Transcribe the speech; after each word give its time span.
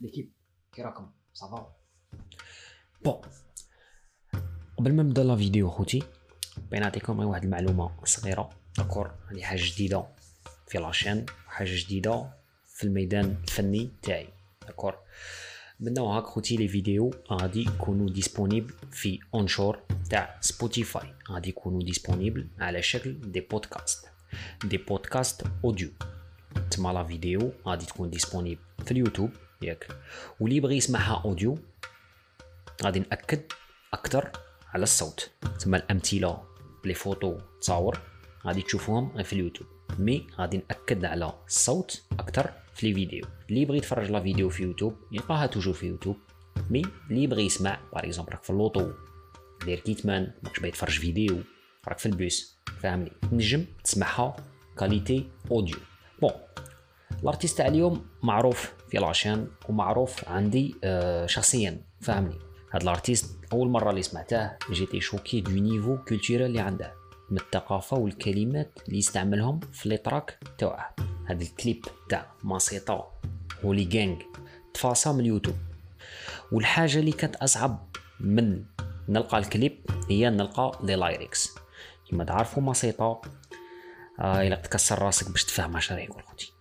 l'équipe 0.00 0.32
كي 0.72 0.82
راكم 0.82 1.10
ça 1.34 1.55
va 1.55 1.76
bon 3.04 3.20
قبل 4.78 4.92
ما 4.94 5.02
نبدا 5.02 5.24
la 5.24 5.36
vidéo 5.36 5.70
خوتي 5.70 6.02
بغي 6.70 6.80
نعطيكم 6.80 7.20
غير 7.20 7.28
واحد 7.28 7.44
المعلومة 7.44 8.04
صغيرة 8.04 8.50
d'accord 8.78 9.14
هذه 9.30 9.42
حاجة 9.42 9.60
جديدة 9.62 10.06
في 10.66 10.78
la 10.78 10.90
chaîne 10.90 11.26
حاجة 11.46 11.84
جديدة 11.84 12.30
في 12.66 12.84
الميدان 12.84 13.36
الفني 13.42 13.90
تاعي 14.02 14.28
d'accord 14.66 14.98
من 15.80 15.94
نوع 15.94 16.16
هاك 16.16 16.24
خوتي 16.24 16.56
les 16.56 16.68
vidéos 16.68 17.10
غادي 17.32 17.62
يكونوا 17.62 18.10
disponibles 18.10 18.74
في 18.92 19.18
اونشور 19.34 19.82
تاع 20.10 20.38
Spotify 20.40 21.14
غادي 21.30 21.48
يكونوا 21.48 21.82
disponibles 21.82 22.48
على 22.58 22.82
شكل 22.82 23.20
des 23.20 23.40
podcasts 23.40 24.06
des 24.64 24.76
podcasts 24.76 25.42
audio 25.64 25.90
تما 26.70 26.92
la 26.92 27.04
vidéo 27.04 27.52
غادي 27.66 27.86
تكون 27.86 28.10
disponible 28.10 28.60
في 28.84 28.90
اليوتيوب. 28.90 29.30
ياك. 29.62 29.88
واللي 30.40 30.56
يبغي 30.56 30.76
يسمعها 30.76 31.22
audio 31.24 31.58
غادي 32.82 33.00
نأكد 33.00 33.42
أكثر 33.92 34.30
على 34.74 34.82
الصوت. 34.82 35.30
تما 35.60 35.76
الأمثلة 35.76 36.42
ب 36.84 36.87
les 36.87 36.94
photos 36.94 37.38
تصاور 37.60 37.98
غادي 38.46 38.62
تشوفوهم 38.62 39.12
غير 39.12 39.24
في 39.24 39.32
اليوتيوب. 39.32 39.68
mais 39.98 40.26
غادي 40.38 40.56
نأكد 40.56 41.04
على 41.04 41.32
الصوت 41.46 42.02
أكثر 42.12 42.52
في 42.74 42.86
les 42.86 42.94
vidéos. 42.94 43.24
اللي 43.48 43.60
يبغي 43.62 43.78
يتفرج 43.78 44.10
la 44.10 44.20
vidéo 44.20 44.48
في 44.48 44.62
يوتيوب 44.62 44.96
يلقاها 45.12 45.46
toujours 45.46 45.74
في 45.74 45.86
يوتيوب. 45.86 46.16
mais 46.70 46.82
اللي 47.10 47.22
يبغي 47.22 47.46
يسمع 47.46 47.80
par 47.92 48.04
exemple 48.04 48.32
راك 48.32 48.42
في 48.42 48.50
l'auto 48.50 48.90
داير 49.66 49.80
kit 49.80 50.02
main 50.02 50.32
ماكش 50.42 50.60
باغي 50.60 50.72
تفرج 50.72 50.98
فيديو 50.98 51.38
راك 51.88 51.98
في 51.98 52.06
البوس. 52.06 52.58
فاهمني 52.80 53.12
تنجم 53.30 53.64
تسمعها 53.84 54.36
qualité 54.78 55.30
audio 55.50 55.76
bon 56.20 56.30
l'artiste 57.22 57.58
تاع 57.58 57.66
اليوم 57.66 58.06
معروف 58.22 58.72
في 58.90 58.98
la 58.98 59.11
chaîne 59.11 59.48
ومعروف 59.68 60.28
عندي 60.28 60.74
آه 60.84 61.26
شخصيا 61.26 61.80
فاهمني 62.00 62.38
هاد 62.72 62.82
l'artiste 62.82 63.36
أول 63.52 63.68
مرة 63.68 63.90
اللي 63.90 64.02
سمعته 64.02 64.50
j'étais 64.72 65.00
choqué 65.00 65.40
du 65.40 65.50
niveau 65.50 65.96
culturel 65.96 66.42
اللي 66.42 66.60
عنده 66.60 66.94
من 67.30 67.36
الثقافة 67.36 67.96
والكلمات 67.96 68.78
اللي 68.86 68.98
يستعملهم 68.98 69.60
في 69.72 69.88
les 69.88 69.96
tracks 69.96 70.38
تاعه. 70.58 70.94
هاد 71.26 71.40
الكليب 71.40 71.84
تاع 72.08 72.26
ماسيطا 72.44 73.12
هولي 73.64 73.84
جانج 73.84 74.22
تفاصا 74.74 75.12
من 75.12 75.20
اليوتيوب. 75.20 75.56
والحاجة 76.52 76.98
اللي 76.98 77.12
كانت 77.12 77.36
أصعب 77.36 77.86
من 78.20 78.64
نلقى 79.08 79.38
الكليب 79.38 79.78
هي 80.08 80.30
نلقى 80.30 80.78
les 80.82 80.94
lyrics 80.94 81.54
كما 82.10 82.24
تعرفوا 82.24 82.62
ماسيطا 82.62 83.22
آه 84.20 84.42
إلا 84.46 84.56
تكسر 84.56 85.02
راسك 85.02 85.30
باش 85.30 85.44
تفهم 85.44 85.76
اش 85.76 85.92
راه 85.92 85.98
يقول 85.98 86.22
خوتي. 86.22 86.57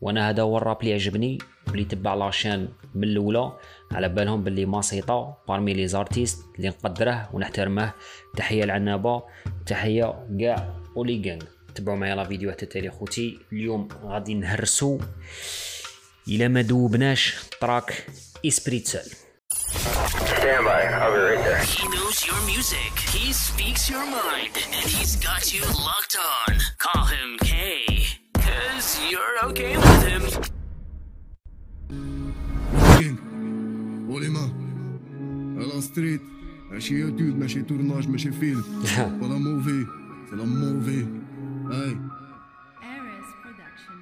وأنا 0.00 0.30
هذا 0.30 0.42
هو 0.42 0.56
الراب 0.56 0.80
اللي 0.80 0.94
عجبني 0.94 1.38
واللي 1.68 1.84
تبع 1.84 2.14
la 2.14 2.27
chaîne 2.27 2.68
من 2.94 3.04
الأولى 3.04 3.52
على 3.92 4.08
بالهم 4.08 4.44
باللي 4.44 4.66
ماسيطا 4.66 5.36
parmi 5.48 5.74
les 5.74 5.88
artistes 5.88 6.44
اللي 6.56 6.68
نقدره 6.68 7.28
ونحترمه 7.32 7.92
تحية 8.36 8.64
العنابه 8.64 9.22
تحية 9.66 10.26
كاع 10.40 10.74
اولي 10.96 11.16
جانج 11.16 11.42
تبعوا 11.74 11.96
معايا 11.98 12.14
la 12.14 12.24
vidéo 12.24 12.52
حتى 12.52 12.66
تالي 12.66 12.90
خوتي 12.90 13.38
اليوم 13.52 13.88
غادي 14.04 14.34
نهرسو 14.34 14.98
إلى 16.28 16.48
ما 16.48 16.60
دوبناش 16.62 17.36
تراك 17.60 18.06
اسبريتسل 18.46 19.10
Stand 20.38 20.64
by. 20.64 20.82
I'll 21.00 21.12
be 21.14 21.20
right 21.28 21.42
there. 21.48 21.62
He 21.74 21.84
knows 21.94 22.18
your 22.28 22.40
music. 22.52 22.92
He 23.16 23.26
speaks 23.46 23.82
your 23.92 24.04
mind. 24.20 24.54
And 24.76 24.86
he's 24.94 25.12
got 25.28 25.42
you 25.54 25.62
locked 25.88 26.16
on. 26.34 26.50
Call 26.86 27.04
him 27.14 27.28
K. 27.48 27.52
You're 29.12 29.38
okay 29.50 29.76
with 29.76 30.02
him. 30.08 30.22
كين 32.98 33.16
وليما 34.08 34.52
على 35.58 35.80
ستريت 35.80 36.20
ماشي 36.70 36.94
يوتيوب 36.94 37.38
ماشي 37.38 37.62
تورناج 37.62 38.08
ماشي 38.08 38.32
فيلم 38.32 38.64
ولا 39.22 39.34
موفي 39.38 39.86
ولا 40.32 40.44
موفي 40.44 41.06
اي 41.72 41.96
Ares 42.80 43.28
Production. 43.44 43.96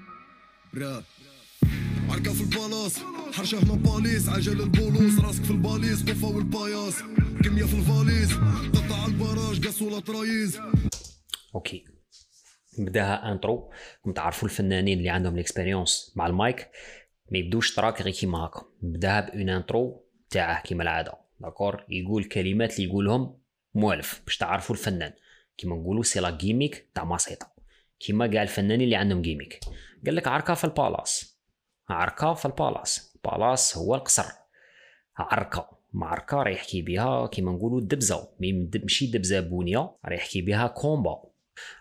برا 0.74 1.02
عركة 2.10 2.32
في 2.32 2.40
البالاص 2.42 2.98
حرشة 3.32 3.58
هنا 3.62 3.74
باليس 3.74 4.28
عجل 4.28 4.60
البولوس 4.60 5.18
راسك 5.20 5.42
في 5.44 5.50
الباليس 5.50 6.02
قفة 6.10 6.28
والباياس 6.28 6.94
كمية 7.44 7.64
في 7.64 7.74
الفاليز 7.74 8.32
قطع 8.74 9.06
البراج 9.06 9.66
قص 9.66 9.82
ولا 9.82 10.00
ترايز 10.00 10.60
أوكي 11.54 11.84
نبداها 12.78 13.32
انترو 13.32 13.70
كم 14.04 14.12
تعرفوا 14.12 14.48
الفنانين 14.48 14.98
اللي 14.98 15.10
عندهم 15.10 15.34
الاكسبيريونس 15.34 16.12
مع 16.16 16.26
المايك 16.26 16.70
ما 17.30 17.38
يبدوش 17.38 17.74
تراك 17.74 18.02
غير 18.02 18.14
كيما 18.14 18.38
هكا. 18.38 18.62
نبداها 18.82 19.30
بون 19.34 19.48
انترو 19.48 20.04
تاعه 20.30 20.62
كيما 20.62 20.82
العادة. 20.82 21.14
داكور 21.40 21.84
يقول 21.88 22.24
كلمات 22.24 22.76
اللي 22.76 22.88
يقولهم 22.90 23.38
مؤلف 23.74 24.22
باش 24.24 24.36
تعرفوا 24.36 24.74
الفنان. 24.76 25.12
كيما 25.58 25.76
نقولوا 25.76 26.02
c'est 26.02 26.20
la 26.20 26.30
gimmick 26.30 26.90
تاع 26.94 27.04
ماسيطا 27.04 27.46
كيما 28.00 28.26
كاع 28.26 28.42
الفنانين 28.42 28.80
اللي 28.80 28.96
عندهم 28.96 29.22
gimmick 29.22 29.60
قال 30.06 30.14
لك 30.14 30.28
عركة 30.28 30.54
في 30.54 30.64
ال 30.64 30.73
palace. 30.74 31.38
عركة 31.88 32.34
في 32.34 32.46
ال 32.46 32.55
palace. 32.55 33.18
palace 33.24 33.76
هو 33.76 33.94
القصر. 33.94 34.24
عركة. 35.16 35.68
معركة 35.92 36.36
راه 36.42 36.50
يحكي 36.50 36.82
بها 36.82 37.26
كيما 37.26 37.52
نقولوا 37.52 37.80
دبزة. 37.80 38.28
مي- 38.40 38.70
ماشي 38.82 39.06
دبزة 39.06 39.40
بونية 39.40 39.96
راه 40.04 40.14
يحكي 40.14 40.42
بها 40.42 40.66
combat 40.66 41.22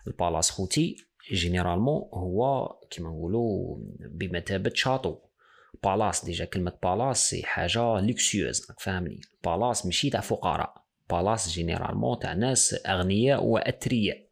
ال 0.06 0.12
palace 0.12 0.50
خوتي 0.50 0.96
généralement 1.32 2.08
هو 2.14 2.68
كيما 2.90 3.08
نقولوا 3.08 3.76
بمثابة 4.00 4.72
château. 4.74 5.18
palace 5.84 6.24
déjà 6.24 6.44
كلمة 6.44 6.72
palace 6.82 7.30
c'est 7.30 7.42
حاجة 7.42 8.00
luxueuse 8.00 8.66
راك 8.70 8.80
فاهمني؟ 8.80 9.20
palace 9.44 9.86
ماشي 9.86 10.10
تاع 10.10 10.20
فقراء 10.20 10.84
palace 11.10 11.48
généralement 11.48 12.18
تاع 12.18 12.32
ناس 12.32 12.76
أغنياء 12.86 13.44
وأثرياء. 13.44 14.26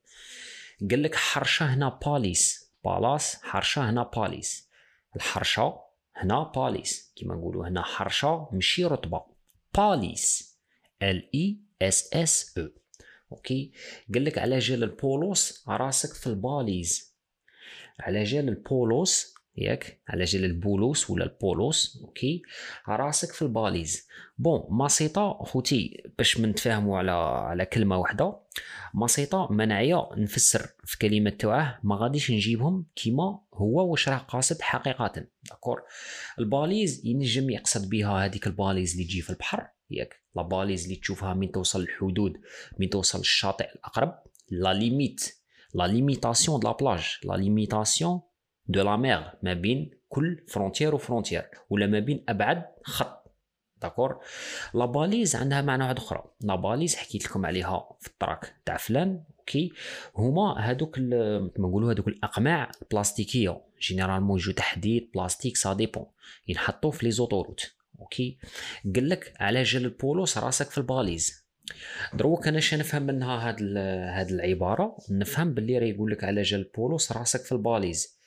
قال 0.91 1.03
لك 1.03 1.15
حرشة 1.15 1.75
هنا 1.75 1.99
pas 2.07 2.32
lisse 2.32 2.73
palace 2.85 3.43
حرشة 3.43 3.91
هنا 3.91 4.03
pas 4.03 4.28
lisse 4.28 4.69
الحرشة 5.17 5.81
هنا 6.17 6.53
pas 6.57 6.78
lisse 6.78 7.13
كيما 7.17 7.35
نقولوا 7.35 7.69
هنا 7.69 7.83
حرشة 7.83 8.49
ماشي 8.53 8.85
رطبة. 8.85 9.25
pas 9.79 10.09
lisse 10.09 10.59
L 11.03 11.31
I 11.35 11.59
S 11.83 12.15
S 12.15 12.59
E 12.59 12.69
OK؟ 13.35 13.73
قال 14.15 14.25
لك 14.25 14.39
على 14.39 14.59
جال 14.59 14.83
البولوس 14.83 15.65
راسك 15.69 16.15
في 16.15 16.27
ال 16.27 16.38
balise. 16.38 17.15
على 18.01 18.25
جال 18.25 18.49
البولوس 18.49 19.35
ياك؟ 19.57 20.01
على 20.09 20.25
جال 20.25 20.45
البولوس 20.45 21.11
ولا 21.11 21.25
البولوس 21.25 22.03
OK؟ 22.05 22.43
راسك 22.89 23.33
في 23.33 23.43
ال 23.43 23.51
balise. 23.51 24.07
bon 24.39 24.67
ماسيطا 24.71 25.45
خوتي 25.45 26.03
باش 26.19 26.41
نتفاهموا 26.41 26.99
على 26.99 27.11
على 27.51 27.67
كلمة 27.67 27.99
واحدة 27.99 28.41
ماسيطا 28.95 29.53
منعيا 29.53 30.09
نفسر 30.17 30.67
في 30.85 30.99
كلمة 30.99 31.31
تاعه 31.31 31.81
ما 31.83 31.97
غاديش 31.97 32.31
نجيبهم 32.31 32.87
كيما 32.97 33.41
هو 33.55 33.91
واش 33.91 34.09
راه 34.09 34.17
قاصد 34.17 34.63
حقيقة. 34.63 35.27
d'accord؟ 35.51 35.83
ال 36.39 36.49
balise 36.49 37.07
ينجم 37.07 37.51
يقصد 37.51 37.91
بها 37.91 38.25
هذيك 38.25 38.47
ال 38.47 38.53
balise 38.53 38.93
اللي 38.93 39.05
تجي 39.05 39.21
في 39.21 39.31
البحر. 39.31 39.74
ياك 39.97 40.21
la 40.37 40.43
balise 40.43 40.85
اللي 40.85 40.97
تشوفها 40.97 41.35
من 41.35 41.53
توصل 41.53 41.81
للحدود 41.81 42.41
من 42.79 42.91
توصل 42.91 43.19
للشاطئ 43.19 43.73
الأقرب 43.75 44.19
la 44.51 44.73
limite 44.75 45.35
la 45.75 45.87
limitation 45.87 46.61
de 46.61 46.69
la 46.69 46.77
plage 46.77 47.05
la 47.25 47.35
limitation 47.35 48.21
de 48.67 48.83
la 48.83 48.97
mer 48.97 49.33
ما 49.43 49.55
بين 49.55 49.91
كل 50.09 50.45
frontière 50.49 50.95
و 50.95 51.00
frontière 51.00 51.43
ولا 51.71 51.87
ما 51.87 51.99
بين 51.99 52.25
أبعد 52.29 52.65
خط. 52.85 53.25
d'accord 53.83 54.21
la 54.75 54.85
balise 54.87 55.37
عندها 55.37 55.63
معنى 55.63 55.83
واحد 55.85 55.97
أخرى. 55.97 56.25
la 56.41 56.55
balise 56.55 56.97
حكيت 56.97 57.25
لكم 57.25 57.47
عليها 57.47 57.89
في 58.01 58.09
ال 58.09 58.17
track 58.17 58.55
تاع 58.65 58.77
فلان 58.77 59.25
OK 59.39 59.73
هما 60.17 60.71
ال- 60.99 61.53
كما 61.57 61.69
نقولوا 61.69 61.91
هادوك 61.91 62.09
الأقماع 62.09 62.71
البلاستيكيه 62.83 63.61
généralement 63.81 64.39
يجوا 64.39 64.53
تحديد 64.55 65.11
بلاستيك 65.15 65.57
ça 65.57 65.73
dépend 65.73 66.07
ينحطوا 66.49 66.91
في 66.91 67.07
les 67.07 67.11
autoroutes 67.13 67.75
OK؟ 68.05 68.39
قال 68.95 69.09
لك 69.09 69.33
على 69.41 69.63
جال 69.63 69.85
البولوس 69.85 70.39
راسك 70.39 70.71
في 70.71 70.79
ال 70.79 70.87
balise. 70.87 71.45
دروك 72.15 72.49
أنا 72.49 72.59
نفهم 72.73 73.03
منها 73.03 73.49
هاد 73.49 73.63
هاد 74.19 74.29
العبارة؟ 74.31 74.97
نفهم 75.11 75.55
باللي 75.55 75.79
راه 75.79 75.87
يقول 75.87 76.11
لك 76.11 76.25
على 76.25 76.43
جال 76.43 76.61
البولوس 76.61 77.13
راسك 77.13 77.41
في 77.41 77.53
ال 77.53 77.61
balise. 77.61 78.19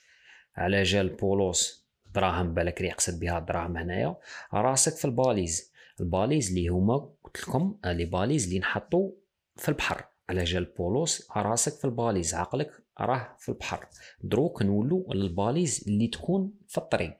على 0.56 0.82
جال 0.82 1.06
البولوس 1.06 1.88
دراهم 2.14 2.54
بالك 2.54 2.80
يقصد 2.80 3.20
بها 3.20 3.38
الدراهم 3.38 3.76
هنايا. 3.76 4.16
راسك 4.54 4.96
في 4.96 5.04
ال 5.04 5.12
balise. 5.12 5.72
ال 6.00 6.07
balise 6.07 6.48
اللي 6.48 6.68
هما 6.68 7.10
قلت 7.24 7.40
لكم 7.40 7.78
les 7.84 8.04
balises 8.04 8.44
اللي 8.46 8.58
نحطوا 8.58 9.10
في 9.56 9.68
البحر. 9.68 10.04
على 10.28 10.44
جال 10.44 10.62
البولوس 10.62 11.28
راسك 11.36 11.72
في 11.72 11.84
ال 11.84 11.91
balise 11.91 12.34
عقلك 12.34 12.70
راه 13.00 13.36
في 13.38 13.48
البحر. 13.48 13.86
دروك 14.22 14.62
نولوا 14.62 15.14
لل 15.14 15.31
balise 15.31 15.84
اللي 15.86 16.08
تكون 16.08 16.52
في 16.68 16.78
الطريق. 16.78 17.16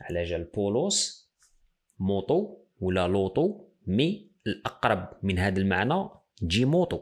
على 0.00 0.24
جال 0.24 0.40
البولوس 0.40 1.27
moto 1.98 2.56
ولا 2.80 3.08
l'auto 3.08 3.64
mais 3.86 4.30
الأقرب 4.46 5.08
من 5.22 5.38
هذا 5.38 5.58
المعنى 5.58 6.08
تجي 6.36 6.64
moto 6.64 7.00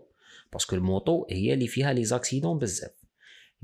parce 0.52 0.67
que 0.67 0.76
ال 0.76 0.86
moto 0.86 1.26
هي 1.30 1.54
اللي 1.54 1.66
فيها 1.66 1.92
les 1.92 2.04
accidents 2.04 2.58
بزاف. 2.58 2.90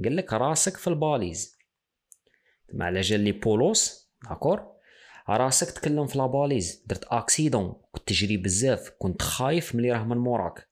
قال 0.05 0.17
لك 0.17 0.33
راسك 0.33 0.77
في 0.77 0.89
ال 0.89 0.97
balise. 0.97 1.57
مع 2.73 2.87
على 2.87 3.01
جال 3.01 3.21
لي 3.21 3.33
بولوس 3.33 4.09
d'accord؟ 4.29 4.73
راسك 5.29 5.71
تكلم 5.71 6.07
في 6.07 6.19
la 6.19 6.35
balise 6.35 6.83
درت 6.87 7.05
accident 7.05 7.75
كنت 7.93 8.09
تجري 8.09 8.37
بزاف 8.37 8.93
كنت 8.99 9.23
خايف 9.23 9.75
ملي 9.75 9.93
راه 9.93 10.05
من 10.05 10.17
موراك. 10.17 10.69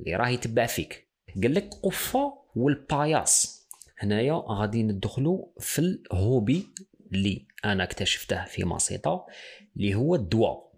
اللي 0.00 0.16
راه 0.16 0.28
يتبع 0.28 0.66
فيك. 0.66 1.08
قال 1.42 1.54
لك 1.54 1.74
قفة 1.82 2.38
وال 2.56 2.74
paillasse. 2.74 3.66
هنايا 3.98 4.42
غادي 4.48 4.82
ندخلوا 4.82 5.46
في 5.60 5.78
ال 5.78 5.93
hobby 5.93 6.66
اللي 7.12 7.46
أنا 7.64 7.84
اكتشفته 7.84 8.44
في 8.44 8.64
ماسيطا. 8.64 9.26
اللي 9.76 9.94
هو 9.94 10.14
الدواء. 10.14 10.72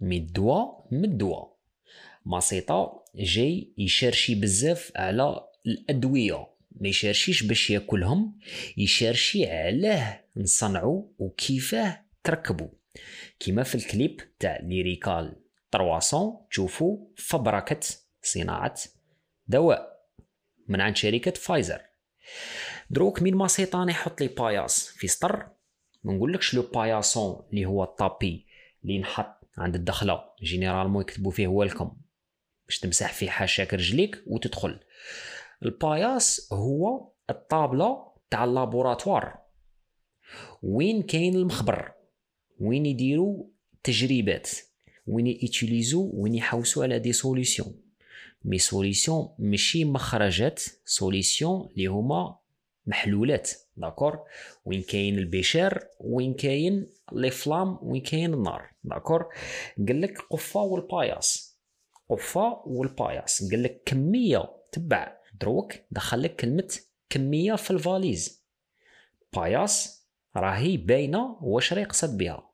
mais 0.00 0.16
الدواء 0.16 0.86
من 0.90 1.04
الدواء. 1.04 1.58
ماسيطا 2.24 3.04
جاي 3.14 3.72
يشارشي 3.78 4.34
بزاف 4.34 4.92
على 4.96 5.48
الأدوية. 5.66 6.46
ما 6.80 6.88
يشارشيش 6.88 7.42
باش 7.42 7.70
ياكلهم 7.70 8.38
يشارشي 8.76 9.50
علاه 9.50 10.24
نصنعوا 10.36 11.04
وكيفاه 11.18 12.04
تركبوا 12.24 12.68
كيما 13.40 13.62
في 13.62 13.74
الكليب 13.74 14.20
تاع 14.38 14.58
Lyrica 14.62 15.36
300 15.72 16.46
تشوفوا 16.50 17.06
فبركة 17.16 17.80
صناعة 18.22 18.74
دواء 19.46 19.98
من 20.68 20.80
عند 20.80 20.96
شركة 20.96 21.30
فايزر. 21.30 21.80
دروك 22.90 23.22
مين 23.22 23.34
ماسيطا 23.34 23.92
يحط 23.92 24.20
les 24.20 24.28
paillasses 24.28 24.88
في 24.88 25.08
سطر. 25.08 25.48
ما 26.04 26.12
نقولكش 26.12 26.54
le 26.54 26.62
paillasson 26.62 27.42
اللي 27.50 27.66
هو 27.66 27.84
ال 27.84 27.94
tapis 27.94 28.46
اللي 28.82 28.98
نحط 28.98 29.38
عند 29.58 29.74
الدخلة. 29.74 30.24
généralement 30.42 31.02
يكتبوا 31.02 31.30
فيه 31.30 31.48
welcome 31.48 31.96
باش 32.66 32.78
تمسح 32.78 33.12
فيه 33.12 33.30
حاشاك 33.30 33.74
رجليك 33.74 34.22
وتدخل. 34.26 34.80
ال 35.62 35.71
paillasse 35.71 36.48
هو 36.52 37.08
الطابلة 37.30 38.12
تاع 38.30 38.44
ال 38.44 38.51
laboratoire. 38.51 39.38
وين 40.62 41.02
كاين 41.02 41.34
المخبر؟ 41.36 41.92
وين 42.60 42.86
يديروا 42.86 43.46
تجريبات؟ 43.82 44.50
وين 45.06 45.26
يتيليزو؟ 45.26 46.10
وين 46.14 46.34
يحوسوا 46.34 46.82
على 46.82 46.98
des 46.98 47.12
solutions 47.12 47.74
mais 48.44 48.58
solutions 48.58 49.34
ماشي 49.38 49.84
مخرجات 49.84 50.62
solutions 50.84 51.68
اللي 51.72 51.86
هما 51.86 52.38
محلولات. 52.86 53.50
d'accord 53.78 54.24
وين 54.64 54.82
كاين 54.82 55.18
البشار 55.18 55.84
وين 56.00 56.34
كاين 56.34 56.86
les 57.12 57.30
flammes 57.30 57.78
وين 57.82 58.02
كاين 58.02 58.34
النار 58.34 58.70
d'accord. 58.84 59.28
قال 59.88 60.00
لك 60.00 60.18
قفه 60.30 60.60
وال 60.60 60.78
paillasse 60.78 61.58
قفة 62.10 62.62
وال 62.66 62.80
paillasse. 62.80 63.50
قال 63.50 63.62
لك 63.62 63.82
كمية 63.86 64.56
تبع 64.72 65.16
دروك 65.40 65.72
دخل 65.90 66.22
لك 66.22 66.36
كلمة 66.36 66.78
كمية 67.10 67.54
في 67.54 67.70
ال 67.70 67.79
valise. 67.79 68.44
paillasse 69.36 70.06
راهي 70.36 70.76
باينة 70.76 71.38
واش 71.42 71.72
راه 71.72 71.80
يقصد 71.80 72.18
بها. 72.18 72.50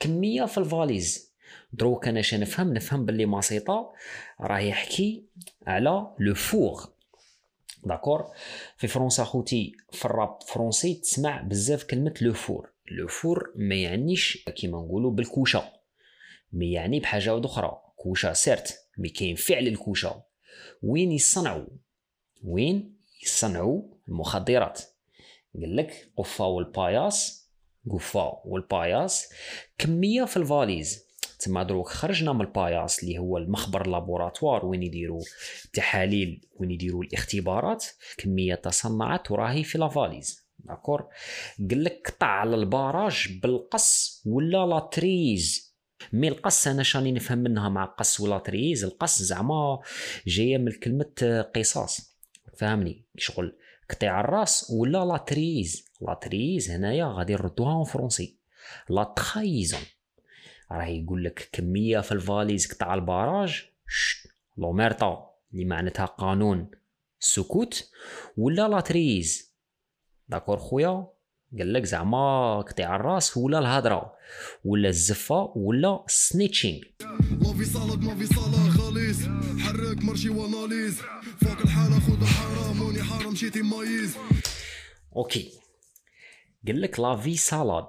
كمية 0.00 0.44
في 0.44 0.58
الفاليز. 0.58 1.30
دروك 1.72 2.08
أنا 2.08 2.22
شنو 2.22 2.46
نفهم 2.58 3.06
باللي 3.06 3.26
ماسيطا 3.26 3.92
راه 4.40 4.58
يحكي 4.58 5.26
على 5.66 6.14
le 6.18 6.34
four. 6.34 6.99
d'accord 7.84 8.26
في 8.76 8.86
فرنسا 8.86 9.24
خوتي 9.24 9.72
في 9.92 10.04
ال 10.04 10.13
rap 10.13 10.38
français 10.46 10.94
تسمع 10.94 11.40
بزاف 11.40 11.84
كلمه 11.84 12.14
le 12.20 12.32
four 12.32 12.72
le 12.90 13.08
four 13.08 13.52
ما 13.56 13.74
يعنيش 13.74 14.44
كيما 14.56 14.78
نقولوا 14.78 15.10
بالكوشه 15.10 15.64
mais 16.52 16.72
يعني 16.72 17.00
بحاجه 17.00 17.40
أخرى 17.44 17.82
كوشه 17.96 18.32
certes 18.32 18.78
mais 18.98 19.08
كاين 19.08 19.36
فعل 19.36 19.68
الكوشه 19.68 20.22
وين 20.82 21.12
يصنعوا 21.12 21.66
وين 22.44 22.96
يصنعوا 23.22 23.82
المخدرات 24.08 24.80
قال 25.54 25.76
لك 25.76 26.12
قفه 26.16 26.46
والباياس 26.46 27.48
قفه 27.90 28.40
والباياس 28.44 29.32
كميه 29.78 30.24
في 30.24 30.36
الفاليز 30.36 31.09
تما 31.40 31.62
دروك 31.62 31.88
خرجنا 31.88 32.32
من 32.32 32.40
الباياس 32.40 33.02
اللي 33.02 33.18
هو 33.18 33.38
المخبر 33.38 33.86
لابوراتوار 33.86 34.66
وين 34.66 34.82
يديروا 34.82 35.22
تحاليل 35.72 36.48
وين 36.56 36.70
يديروا 36.70 37.04
الاختبارات 37.04 37.84
كمية 38.18 38.54
تصنعت 38.54 39.30
وراهي 39.30 39.64
في 39.64 39.78
لافاليز. 39.78 40.46
داكور؟ 40.58 41.08
قال 41.70 41.84
لك 41.84 42.02
قطع 42.06 42.26
على 42.26 42.56
الباراج 42.56 43.38
بالقص 43.42 44.22
ولا 44.26 44.66
لاتريز. 44.66 45.74
مي 46.12 46.28
القص 46.28 46.66
أنا 46.66 46.82
شاني 46.82 47.12
نفهم 47.12 47.38
منها 47.38 47.68
مع 47.68 47.84
قص 47.84 48.20
ولا 48.20 48.38
تريز 48.38 48.84
القص 48.84 49.22
زعما 49.22 49.80
جاية 50.26 50.58
من 50.58 50.72
كلمه 50.72 51.44
قصاص. 51.54 52.16
فهمني 52.58 53.04
شغل؟ 53.16 53.56
قطيع 53.90 54.20
الراس 54.20 54.70
ولا 54.70 55.04
لاتريز. 55.04 55.84
لاتريز 56.00 56.70
هنايا 56.70 57.04
غادي 57.04 57.32
نردوها 57.32 57.72
اون 57.72 57.84
فرونسي 57.84 58.38
لا 58.88 59.04
تخايزون 59.16 59.80
راه 60.72 60.84
يقول 60.84 61.24
لك 61.24 61.48
كمية 61.52 62.00
في 62.00 62.12
الفاليز 62.12 62.72
قطع 62.72 62.94
الباراج. 62.94 63.64
شت 63.88 64.28
لوميرتا 64.58 65.30
اللي 65.52 65.64
معناتها 65.64 66.06
قانون 66.06 66.70
السكوت 67.20 67.90
ولا 68.36 68.68
لاتريز؟ 68.68 69.52
داكور 70.28 70.56
خويا. 70.56 71.06
قال 71.58 71.72
لك 71.72 71.84
زعما 71.84 72.58
قطيع 72.60 72.96
الراس 72.96 73.36
ولا 73.36 73.58
الهضره 73.58 74.14
ولا 74.64 74.88
الزفة 74.88 75.52
ولا 75.56 76.04
سنيتشينغ 76.06 76.80
لا 77.30 77.52
في 77.52 77.64
صالد 77.64 78.04
ما 78.04 78.14
في 78.14 78.26
صالة 78.26 78.70
خالص. 78.70 79.18
حرك 79.58 80.04
مرشي 80.04 80.28
واناليز 80.28 81.00
فوق 81.44 81.60
الحالة 81.60 82.00
خذ 82.00 82.24
حرام 82.24 82.82
وني 82.82 83.02
حرام 83.02 83.32
مشيتي 83.32 83.62
مايز. 83.62 84.16
OK. 85.16 85.52
قال 86.66 86.80
لك 86.80 87.00
la 87.00 87.16
vie 87.16 87.36
salade 87.36 87.86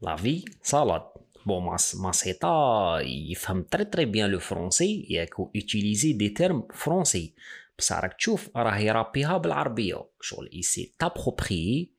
la 0.00 0.16
vie 0.16 0.44
salade 0.62 1.11
bon 1.46 1.64
ماس 1.64 1.96
ماسيطا 1.96 3.00
يفهم 3.00 3.62
très 3.62 3.84
très 3.84 4.04
bien 4.04 4.30
le 4.30 4.38
français 4.38 5.06
ياك 5.10 5.40
utilisé 5.40 6.12
des 6.12 6.28
termes 6.28 6.68
français 6.74 7.34
بصح 7.78 7.98
راك 7.98 8.14
تشوف 8.14 8.50
راه 8.56 8.78
يرابيها 8.78 9.38
بالعربيه 9.38 10.04
شغل 10.20 10.50
s'est 10.52 10.94
approprié 10.98 11.92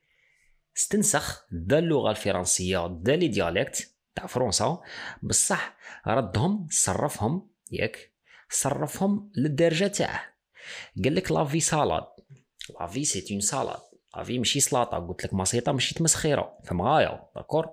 استنسخ 0.77 1.45
دا 1.51 1.79
اللغة 1.79 2.11
الفرنسيه 2.11 2.87
دا 2.87 3.15
les 3.15 3.27
dialectes 3.27 3.95
تاع 4.15 4.25
فرنسا 4.25 4.81
بصح 5.23 5.75
ردهم 6.07 6.67
صرفهم 6.71 7.49
ياك 7.71 8.13
صرفهم 8.49 9.31
للدرجه 9.37 9.87
تاعه 9.87 10.21
قال 11.03 11.15
لك 11.15 11.31
la 11.31 11.42
vie 11.42 11.59
salade 11.59 12.03
la 12.79 12.89
vie 12.89 13.05
c'est 13.05 13.25
une 13.31 13.39
salade 13.39 13.79
la 14.17 14.25
vie 14.25 14.37
ماشي 14.37 14.59
سلاطه 14.59 14.97
قلت 14.97 15.25
لك 15.25 15.33
ماشي 15.33 15.61
تمسخيره 15.95 16.57
فهم 16.63 16.81
غايه 16.81 17.29
d'accord 17.35 17.69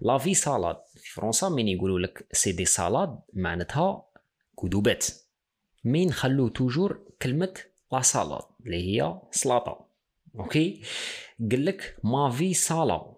la 0.00 0.14
vie 0.14 0.34
salade 0.34 0.76
في 1.06 1.14
فرنسا 1.14 1.48
من 1.48 1.68
يقولوا 1.68 1.98
لك 1.98 2.26
c'est 2.32 2.52
des 2.52 2.64
salades 2.64 3.20
معناتها 3.32 4.04
كذوبات 4.62 5.06
مين 5.84 6.12
خلو 6.12 6.48
toujours 6.48 7.00
كلمة 7.22 7.54
la 7.92 8.00
salade 8.02 8.42
اللي 8.66 8.76
هي 9.02 9.20
سلاطة. 9.30 9.86
OK؟ 10.38 10.82
قال 11.50 11.64
لك 11.64 11.96
ما 12.04 12.30
في 12.30 12.54
صالا 12.54 13.14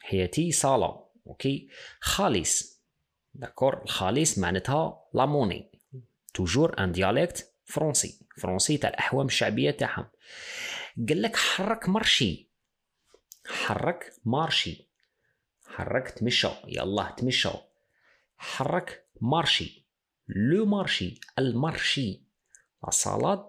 حياتي 0.00 0.52
صالا 0.52 1.04
OK؟ 1.26 1.68
خالص. 2.00 2.80
d'accord؟ 3.34 3.82
الخالص 3.82 4.38
معناتها 4.38 5.00
la 5.14 5.26
monnaie 5.26 5.70
toujours 6.34 6.78
en 6.78 6.92
dialecte 6.92 7.52
français 7.64 8.20
français 8.36 8.76
تاع 8.76 8.90
الأحوام 8.90 9.26
الشعبية 9.26 9.70
تاعهم. 9.70 10.06
قال 11.08 11.22
لك 11.22 11.36
حرك 11.36 11.88
marché 11.88 12.48
حرك 13.46 14.12
marché. 14.24 14.83
حرك 15.74 16.10
تمشى. 16.10 16.48
يلا 16.66 17.14
تمشى. 17.16 17.50
حرك 18.36 19.06
marché. 19.20 19.86
le 20.28 20.66
marché 20.66 21.20
ال 21.38 21.49
marché. 21.49 22.22
la 22.84 22.90
salade 22.90 23.44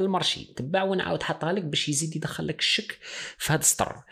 ال 0.00 0.05
marché. 0.05 0.44
تبع 0.44 0.82
وين 0.82 1.00
عاود 1.00 1.22
حطها 1.22 1.52
لك 1.52 1.62
باش 1.62 1.88
يزيد 1.88 2.16
يدخل 2.16 2.46
لك 2.46 2.58
الشك 2.58 2.98
في 3.38 3.52
هذا 3.52 3.60
السطر. 3.60 4.02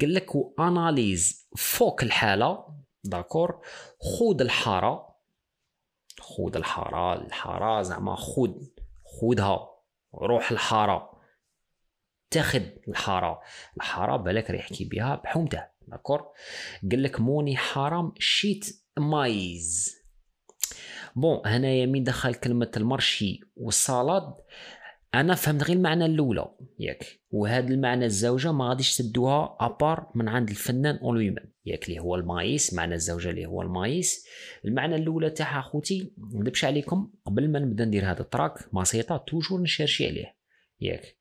قال 0.00 0.14
لك 0.14 0.30
analyse 0.60 1.48
فوق 1.56 2.02
الحالة. 2.02 2.74
داكور. 3.04 3.60
خود 3.98 4.40
الحارة. 4.40 5.16
خود 6.20 6.56
الحارة. 6.56 7.14
الحارة 7.26 7.82
زعما 7.82 8.16
خود. 8.16 8.80
خودها. 9.04 9.68
روح 10.14 10.50
الحارة. 10.50 11.20
تاخد 12.30 12.62
الحارة. 12.88 13.40
الحارة 13.76 14.16
بالك 14.16 14.50
راه 14.50 14.56
يحكي 14.56 14.84
بها 14.84 15.14
بحومته. 15.14 15.73
داكور 15.88 16.22
قال 16.90 17.02
لك 17.02 17.20
موني 17.20 17.56
حرام 17.56 18.12
شيت 18.18 18.84
مايز. 18.98 19.96
بون 21.16 21.40
هنايا 21.46 21.86
مين 21.86 22.04
دخل 22.04 22.34
كلمة 22.34 22.70
المرشي 22.76 23.40
والصالاد 23.56 24.34
أنا 25.14 25.34
فهمت 25.34 25.62
غير 25.62 25.76
المعنى 25.76 26.06
الأولى 26.06 26.48
ياك. 26.78 27.20
وهذا 27.30 27.68
المعنى 27.68 28.04
الزوجة 28.04 28.52
ما 28.52 28.68
غاديش 28.68 28.96
تدوها 28.96 29.56
أبار 29.60 30.10
من 30.14 30.28
عند 30.28 30.50
الفنان 30.50 30.96
اون 30.96 31.14
لوي 31.14 31.34
ياك 31.66 31.88
اللي 31.88 32.00
هو 32.00 32.14
المايس 32.14 32.74
معنى 32.74 32.94
الزوجة 32.94 33.30
اللي 33.30 33.46
هو 33.46 33.62
المايس. 33.62 34.26
المعنى 34.64 34.96
الأولى 34.96 35.30
تاعها 35.30 35.62
خوتي 35.62 36.12
نكذبش 36.18 36.64
عليكم 36.64 37.10
قبل 37.24 37.50
ما 37.50 37.58
نبدا 37.58 37.84
ندير 37.84 38.10
هذا 38.10 38.20
ال 38.20 38.26
track 38.26 38.54
ماسيطا 38.72 39.16
toujours 39.16 39.60
نشارشي 39.60 40.06
عليه. 40.06 40.36
ياك. 40.80 41.16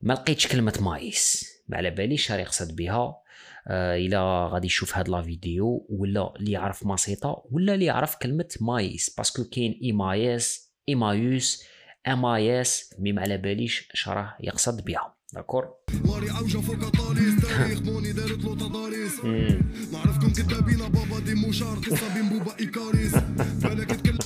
ما 0.00 0.12
لقيتش 0.12 0.46
كلمة 0.46 0.78
مايس. 0.80 1.50
ما 1.68 1.76
على 1.76 1.90
باليش 1.90 2.32
راه 2.32 2.38
يقصد 2.38 2.76
بها 2.76 3.23
إلا 3.70 4.48
غادي 4.52 4.66
يشوف 4.66 4.96
هاد 4.96 5.08
la 5.08 5.22
vidéo 5.22 5.86
ولا 5.90 6.34
اللي 6.36 6.52
يعرف 6.52 6.86
ماسيطا 6.86 7.42
ولا 7.50 7.74
اللي 7.74 7.84
يعرف 7.84 8.16
كلمة 8.16 8.48
مايس. 8.60 9.14
parce 9.18 9.34
que 9.34 9.44
كاين 9.44 9.80
إيمايس 9.82 10.72
إيمايوس 10.88 11.64
امايس 12.08 12.94
mais 12.98 13.12
ما 13.12 13.22
على 13.22 13.36
باليش 13.36 13.88
اش 13.94 14.08
راه 14.08 14.36
يقصد 14.40 14.84
بها 14.84 15.14
d'accord؟ 15.32 15.74
عوجة 16.06 16.58
فوق 16.58 16.88
طاليس 16.88 17.40
تاريخ 17.42 17.82
monnaie 17.86 18.12
دارت 18.12 18.44
له 18.44 18.54
تضاريس 18.54 19.24
نعرفكم 19.92 20.32
كدابين 20.32 20.78
بابا 20.78 21.20
des 21.24 21.34
mouchards 21.34 21.76
قصة 21.78 22.14
بين 22.14 22.28
بوبا 22.28 22.58
إيكاريس. 22.60 23.14
بالك 23.62 23.90
تكلم 23.90 24.18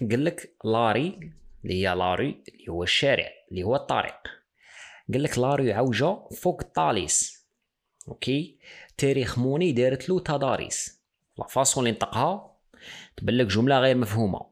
قال 0.10 0.24
لك 0.24 0.56
la 0.64 0.91
rue 0.91 1.32
اللي 1.64 1.74
هي 1.88 1.94
la 1.94 2.13
rue 2.13 2.42
اللي 2.48 2.68
هو 2.68 2.82
الشارع 2.82 3.28
اللي 3.50 3.62
هو 3.62 3.76
الطريق. 3.76 4.20
قال 5.12 5.22
لك 5.22 5.38
la 5.38 5.52
rue 5.52 5.72
عوجة 5.72 6.18
فوق 6.42 6.62
الطاليس 6.62 7.35
أوكي؟ 8.08 8.58
تاريخ 8.98 9.38
monnaie 9.38 9.72
دارت 9.72 10.08
له 10.08 10.20
تضاريس. 10.20 11.00
la 11.38 11.46
façon 11.46 11.86
اللي 11.86 11.96
نطقها 11.96 12.56
تبان 13.16 13.36
لك 13.36 13.46
جملة 13.46 13.80
غير 13.80 13.96
مفهومة. 13.96 14.46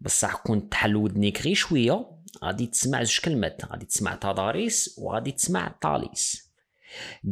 بصح 0.00 0.36
كنت 0.36 0.72
تحل 0.72 0.96
ودنيك 0.96 1.42
غير 1.42 1.54
شوية 1.54 2.10
غادي 2.44 2.66
تسمع 2.66 3.02
زوج 3.02 3.20
كلمات. 3.20 3.64
غادي 3.64 3.86
تسمع 3.86 4.14
تضاريس 4.14 4.94
وغادي 4.98 5.32
تسمع 5.32 5.74
طاليس. 5.80 6.52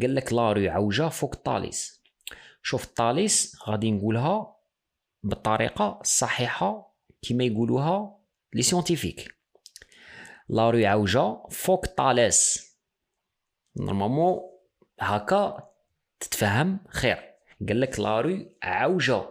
قال 0.03 0.15
لك 0.15 0.33
la 0.33 0.47
rue 0.47 0.69
عوجة 0.69 1.09
فوق 1.09 1.35
الطاليس 1.35 2.03
شوف 2.63 2.85
الطاليس 2.85 3.57
غادي 3.69 3.91
نقولها 3.91 4.57
بالطريقة 5.23 5.99
الصحيحة 6.01 6.97
كما 7.23 7.45
يقولوها 7.45 8.19
les 8.55 8.63
scientifiques. 8.63 9.35
la 10.49 10.71
rue 10.71 10.85
عوجة 10.85 11.47
فوق 11.51 11.87
طالس 11.87 12.71
normalement 13.77 14.50
هكا 15.01 15.71
تتفهم؟ 16.21 16.79
خير. 16.89 17.17
قال 17.69 17.81
لك 17.81 18.01
la 18.01 18.23
rue 18.23 18.47
عوجة 18.63 19.23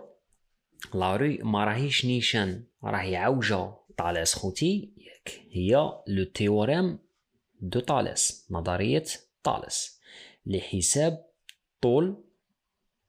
la 0.94 1.18
rue 1.18 1.46
ما 1.46 1.66
راهيش 1.66 2.06
نيشان 2.06 2.64
راهي 2.84 3.16
عوجة 3.16 3.74
طالس 3.98 4.34
خوتي 4.34 4.92
هي 5.52 5.92
le 6.08 6.24
théorème 6.24 7.00
de 7.62 7.80
Thalès 7.80 8.48
نظرية 8.52 9.04
طالس 9.44 10.00
لحساب 10.46 11.26
طول 11.82 12.24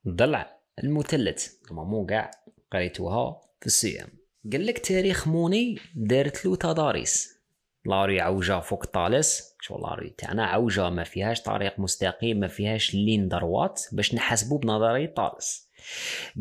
ضلع 0.09 0.61
المثلث. 0.85 1.55
normalement 1.71 2.07
كاع 2.07 2.31
قريتوها 2.73 3.41
في 3.61 3.67
ال 3.67 4.03
CEM 4.03 4.09
قال 4.53 4.67
لك 4.67 4.79
تاريخ 4.79 5.29
monnaie 5.29 5.79
دارت 5.95 6.47
له 6.47 6.57
تضاريس. 6.57 7.39
la 7.85 7.99
rue 7.99 8.21
عوجة 8.21 8.61
فوق 8.61 8.85
طالس 8.85 9.50
شو 9.61 9.79
la 9.79 9.91
rue 9.91 10.11
تاعنا 10.11 10.47
عوجة 10.47 10.91
ما 10.91 11.05
فيهاش 11.05 11.43
طريق 11.43 11.79
مستقيم 11.81 12.41
ما 12.41 12.49
فيهاش 12.49 12.95
ligne 12.95 13.29
droite 13.29 13.83
باش 13.93 14.15
نحسبو 14.15 14.59
بنظرية 14.59 15.15
طالس 15.15 15.69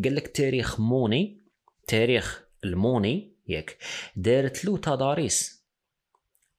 قال 0.03 0.15
لك 0.15 0.27
تاريخ 0.27 0.79
monnaie 0.79 1.41
تاريخ 1.87 2.43
ال 2.63 2.72
monnaie 2.72 3.33
ياك 3.47 3.77
دارت 4.15 4.65
له 4.65 4.77
تضاريس. 4.77 5.65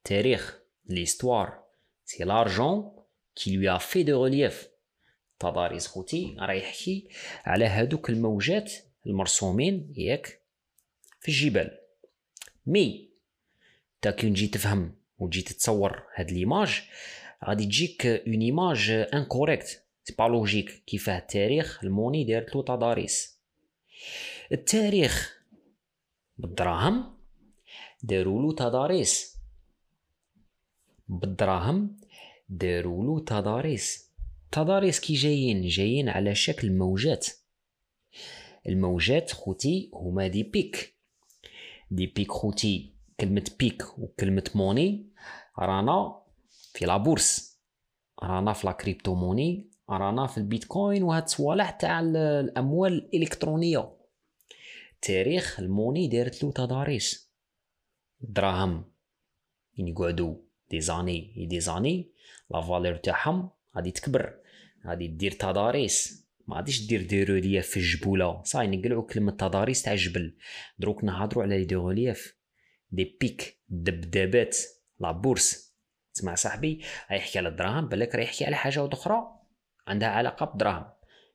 تاريخ 0.03 0.59
l'histoire. 0.85 1.63
c'est 2.05 2.23
l'argent 2.23 2.95
qui 3.35 3.55
lui 3.55 3.79
fait 3.79 4.03
du 4.03 4.25
relief 4.25 4.67
تضاريس 5.39 5.87
خوتي 5.87 6.35
راه 6.39 6.53
يحكي 6.53 7.09
على 7.45 7.65
هادوك 7.65 8.09
الموجات 8.09 8.73
المرسومين 9.05 9.93
ياك 9.97 10.41
في 11.19 11.27
الجبال. 11.27 11.77
mais 12.65 13.09
تا 14.01 14.11
كي 14.11 14.29
نجي 14.29 14.47
تفهم 14.47 15.00
وتجي 15.21 15.41
تتصور 15.41 16.03
هاد 16.15 16.31
l'image 16.31 16.81
غادي 17.45 17.65
تجيك 17.65 18.05
une 18.05 18.41
image 18.41 18.89
incorrecte 18.89 19.83
c'est 20.03 20.15
pas 20.19 20.23
logique 20.23 20.83
كيفاه؟ 20.87 21.17
التاريخ 21.17 21.83
ال 21.83 21.88
monnaie 21.88 22.23
دارت 22.23 22.55
له 22.55 22.63
تضاريس 22.63 23.39
التاريخ 24.51 25.37
بالدراهم 26.37 27.17
داروا 28.03 28.41
له 28.41 28.55
تضاريس 28.55 29.37
بالدراهم 31.09 31.97
داروا 32.49 33.03
له 33.03 33.25
تضاريس 33.25 34.11
تضاريس 34.51 34.99
كي 34.99 35.13
جايين؟ 35.13 35.67
جايين 35.67 36.09
على 36.09 36.35
شكل 36.35 36.71
موجات. 36.71 37.27
الموجات 38.67 39.31
خوتي 39.31 39.89
هما 39.93 40.27
des 40.27 40.43
pics. 40.43 40.93
des 41.91 42.07
pics 42.07 42.31
خوتي 42.31 42.90
كلمة 43.21 43.51
pic 43.59 43.99
وكلمة 43.99 44.43
monnaie 44.55 45.09
رانا 45.59 46.21
في 46.73 46.85
la 46.85 47.01
bourse. 47.01 47.59
رانا 48.23 48.53
في 48.53 48.67
la 48.67 48.73
crypto 48.73 49.15
monnaie 49.15 49.71
رانا 49.89 50.27
في 50.27 50.37
البيتكوين 50.37 51.03
وهاد 51.03 51.23
الصوالح 51.23 51.69
تاع 51.69 51.99
ال- 51.99 52.17
الأموال 52.17 52.93
الإلكترونية. 52.93 53.97
تاريخ 55.01 55.59
ال 55.59 55.65
monnaie 55.65 56.07
دارت 56.07 56.43
له 56.43 56.51
تضاريس 56.51 57.31
الدراهم 58.23 58.85
يعني 59.77 59.91
يقعدوا 59.91 60.35
des 60.71 60.81
années 60.81 61.45
des 61.49 61.59
années 61.59 62.11
la 62.51 62.61
valeur 62.61 62.95
تاعهم 62.95 63.49
غادي 63.75 63.91
تكبر 63.91 64.33
غادي 64.87 65.07
دير 65.07 65.31
تضاريس 65.31 66.27
ما 66.47 66.55
غاديش 66.55 66.87
دير 66.87 67.01
des 67.07 67.23
reliefs 67.23 67.65
في 67.67 67.77
الجبوله 67.77 68.43
صاي 68.43 68.67
نقلعوا 68.67 69.03
كلمة 69.07 69.31
تضاريس 69.31 69.81
تاع 69.81 69.93
الجبل 69.93 70.37
دروك 70.79 71.03
نهضروا 71.03 71.43
على 71.43 71.63
des 71.63 71.75
reliefs 71.75 72.35
des 72.91 73.17
pics 73.21 73.61
دبدابات 73.69 74.57
la 74.99 75.11
bourse 75.11 75.71
تسمع 76.13 76.35
صاحبي؟ 76.35 76.81
راه 77.11 77.17
يحكي 77.17 77.39
على 77.39 77.49
الدراهم 77.49 77.87
بالك 77.87 78.15
راه 78.15 78.23
يحكي 78.23 78.45
على 78.45 78.55
حاجة 78.55 78.89
أخرى. 78.93 79.23
عندها 79.87 80.09
علاقة 80.09 80.45
بالدراهم. 80.45 80.85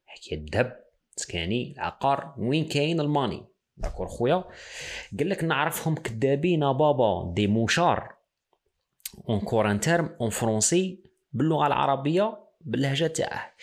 يحكي 0.08 0.34
الذهب 0.34 0.84
سكاني 1.16 1.72
العقار 1.72 2.34
وين 2.38 2.64
كاين 2.68 3.00
ال 3.00 3.07
money؟ 3.07 3.46
d'accord 3.76 4.06
خويا. 4.06 4.44
قال 5.18 5.28
لك 5.28 5.44
نعرفهم 5.44 5.94
كدابين 5.94 6.60
بابا 6.60 7.32
des 7.34 7.46
mouchards. 7.46 8.16
encore 9.28 9.70
un 9.70 9.80
terme 9.80 10.16
en 10.20 10.30
français 10.30 11.04
باللغة 11.32 11.66
العربية 11.66 12.38
باللهجة 12.60 13.06
تاعه. 13.06 13.54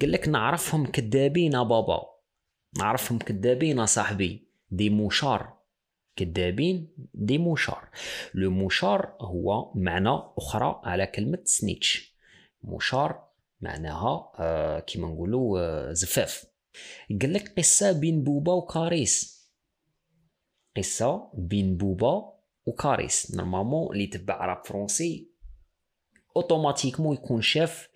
قال 0.00 0.12
لك 0.12 0.28
نعرفهم 0.28 0.86
كدابين 0.86 1.52
بابا. 1.52 2.02
نعرفهم 2.78 3.18
كدابين 3.18 3.86
صاحبي 3.86 4.48
des 4.70 4.90
mouchards. 4.90 5.59
كدابين 6.20 6.88
des 7.14 7.38
mouchards. 7.38 7.88
le 8.34 8.50
mouchard 8.50 9.16
هو 9.20 9.72
معنى 9.74 10.20
أخرى 10.38 10.80
على 10.84 11.06
كلمة 11.06 11.38
snitch 11.44 12.16
mouchard 12.62 13.28
معناها 13.60 14.32
آه 14.38 14.80
كيما 14.80 15.08
نقولوا 15.08 15.60
آه 15.60 15.92
زفاف. 15.92 16.44
قال 17.22 17.32
لك 17.32 17.58
قصة 17.58 17.92
بين 17.92 18.24
بوبا 18.24 18.52
وكاريس. 18.52 19.40
قصة 20.76 21.30
بين 21.34 21.76
بوبا 21.76 22.32
وكاريس. 22.66 23.34
normalement 23.36 23.92
اللي 23.92 24.06
تبع 24.06 24.46
rap 24.46 24.66
français 24.66 25.30
automatiquement 26.36 27.14
يكون 27.14 27.42
شاف 27.42 27.88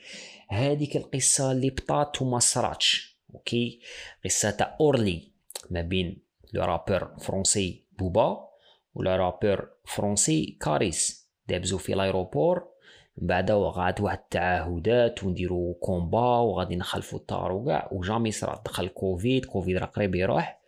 هذيك 0.49 0.97
القصة 0.97 1.53
اللي 1.53 1.71
بطات 1.71 2.23
وما 2.23 2.39
صراتش 2.39 3.21
أوكي؟ 3.35 3.81
قصة 4.25 4.51
تاع 4.51 4.77
أورلي 4.81 5.33
ما 5.71 5.83
بين 5.83 6.25
le 6.53 6.65
rappeur 6.65 7.17
français 7.19 7.84
بوبا 7.99 8.49
ولا 8.95 9.17
رابور 9.17 9.69
فرونسي 9.85 10.59
كاريس 10.61 11.29
دابزو 11.49 11.79
في 11.79 11.93
l'aéroport 11.93 12.75
من 13.19 13.27
بعد 13.27 13.51
وقعت 13.51 14.01
واحد 14.01 14.19
التعهدات 14.19 15.25
ونديرو 15.25 15.75
combat 15.75 16.39
وغادي 16.39 16.77
نخلفو 16.77 17.17
الطار 17.17 17.53
وكاع 17.53 17.89
و 17.93 17.98
jamais 17.98 18.31
صرا 18.31 18.63
دخل 18.67 18.89
كوفيد 18.89 19.45
كوفيد 19.45 19.77
راه 19.77 19.87
قريب 19.87 20.15
يروح 20.15 20.61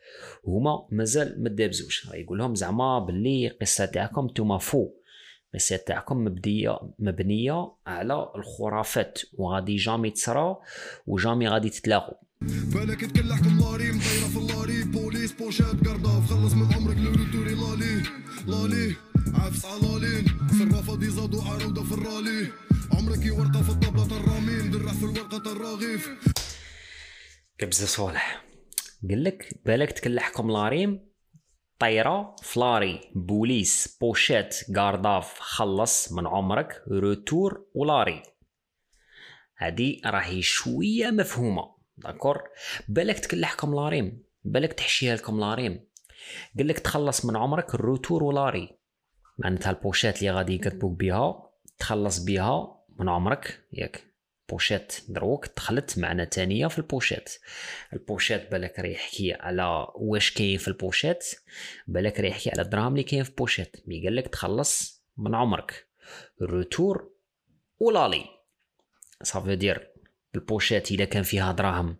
هما 0.47 0.87
مازال 0.91 1.43
ما 1.43 1.49
دابزوش 1.49 2.09
راه 2.09 2.17
يقول 2.17 2.39
لهم 2.39 2.55
زعما 2.55 2.99
باللي 2.99 3.47
القصة 3.47 3.85
تاعكم 3.85 4.25
نتوما 4.25 4.59
faux 4.59 4.89
القصة 5.55 5.77
تاعكم 5.77 6.25
مبديه 6.25 6.79
مبنيه 6.99 7.73
على 7.87 8.33
الخرافات 8.37 9.19
وغادي 9.39 9.77
jamais 9.77 10.11
تصرا 10.11 10.61
و 11.07 11.13
jamais 11.13 11.49
غادي 11.49 11.71
تتلاقوا 11.71 12.15
بالك 12.75 13.01
تكلحكم 13.01 13.59
la 13.61 13.72
rime 13.72 13.93
كبزة 27.77 27.87
صالح 27.87 28.45
قال 29.09 29.25
لك 29.25 29.61
بالك 29.65 29.93
تكلحكم 29.93 30.51
لاريم؟ 30.51 31.09
طيرة 31.79 32.37
فلاري 32.43 33.01
بوليس 33.15 33.99
بوشات 34.01 34.57
قارداف 34.77 35.39
خلص 35.39 36.13
من 36.13 36.27
عمرك 36.27 36.83
روتور 36.89 37.67
ولاري. 37.75 38.23
هادي 39.59 40.03
راهي 40.07 40.43
شوية 40.43 41.11
مفهومة 41.11 41.77
داكور؟ 41.97 42.43
بالك 42.89 43.19
تكلحكم 43.19 43.75
لاريم 43.75 44.23
بالك 44.45 44.73
تحشيها 44.73 45.17
لكم 45.17 45.41
لاريم. 45.41 45.89
قال 46.59 46.69
لك 46.69 46.79
تخلص 46.79 47.25
من 47.25 47.37
عمرك 47.37 47.75
الروتور 47.75 48.25
ولاري. 48.25 48.79
معناتها 49.39 49.71
البوشات 49.71 50.19
اللي 50.19 50.31
غادي 50.31 50.55
يكتبوك 50.55 50.99
بها 50.99 51.51
تخلص 51.79 52.25
بها 52.25 52.85
من 52.99 53.09
عمرك 53.09 53.67
ياك. 53.73 54.16
pochette 54.49 55.01
دروك 55.09 55.47
دخلت 55.57 55.99
معنى 55.99 56.27
تانية 56.27 56.67
في 56.67 56.79
ال 56.79 56.85
pochette. 56.85 57.39
ال 57.93 57.99
pochette 57.99 58.51
بالك 58.51 58.79
راه 58.79 58.87
يحكي 58.87 59.33
على 59.33 59.87
واش 59.95 60.31
كاين 60.31 60.59
في 60.59 60.69
ال 60.69 60.75
pochette 60.75 61.25
بالك 61.87 62.21
راه 62.21 62.29
يحكي 62.29 62.51
على 62.51 62.63
الدراهم 62.63 62.93
اللي 62.93 63.03
كاين 63.03 63.23
في 63.23 63.31
ال 63.31 63.35
pochette. 63.35 63.77
mais 63.87 64.05
قال 64.05 64.17
لك 64.17 64.29
تخلص 64.29 65.03
من 65.17 65.35
عمرك. 65.35 65.87
retour 66.43 67.11
و 67.79 67.85
l'aller 67.85 68.25
صافي 69.23 69.57
دير 69.57 69.93
ال 70.35 70.41
pochette 70.41 70.91
اذا 70.91 71.05
كان 71.05 71.23
فيها 71.23 71.53
دراهم 71.53 71.97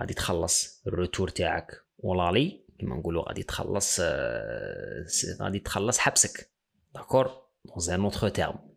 غادي 0.00 0.14
تخلص 0.14 0.82
ال 0.86 0.92
retour 0.92 1.28
تاعك 1.28 1.72
و 1.98 2.06
l'aller 2.06 2.64
كما 2.80 2.96
نقولوا 2.96 3.28
غادي 3.28 3.42
تخلص 3.42 4.00
آه، 4.02 5.06
غادي 5.40 5.58
تخلص 5.58 5.98
حبسك. 5.98 6.50
d'accord 6.94 7.42
donc 7.64 7.94
en 7.94 8.04
autres 8.04 8.28
termes 8.28 8.69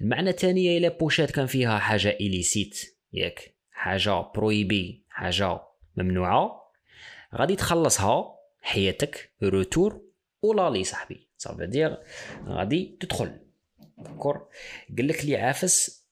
المعنى 0.00 0.30
الثانية 0.30 0.78
إلا 0.78 0.88
بوشات 0.88 1.30
كان 1.30 1.46
فيها 1.46 1.78
حاجة 1.78 2.08
illicite 2.08 2.98
ياك. 3.12 3.54
حاجة 3.70 4.20
prohibée 4.20 5.02
حاجة 5.08 5.60
ممنوعة. 5.96 6.72
غادي 7.34 7.56
تخلصها 7.56 8.34
حياتك 8.62 9.32
retour 9.42 10.00
و 10.42 10.47
l'aller 10.47 10.84
صاحبي. 10.84 11.28
صافي 11.38 11.66
دير 11.66 11.96
غادي 12.46 12.96
تدخل. 13.00 13.40
d'accord 13.98 14.48
قال 14.98 15.08
لك 15.08 15.24
لي 15.24 15.36
عافس 15.36 16.04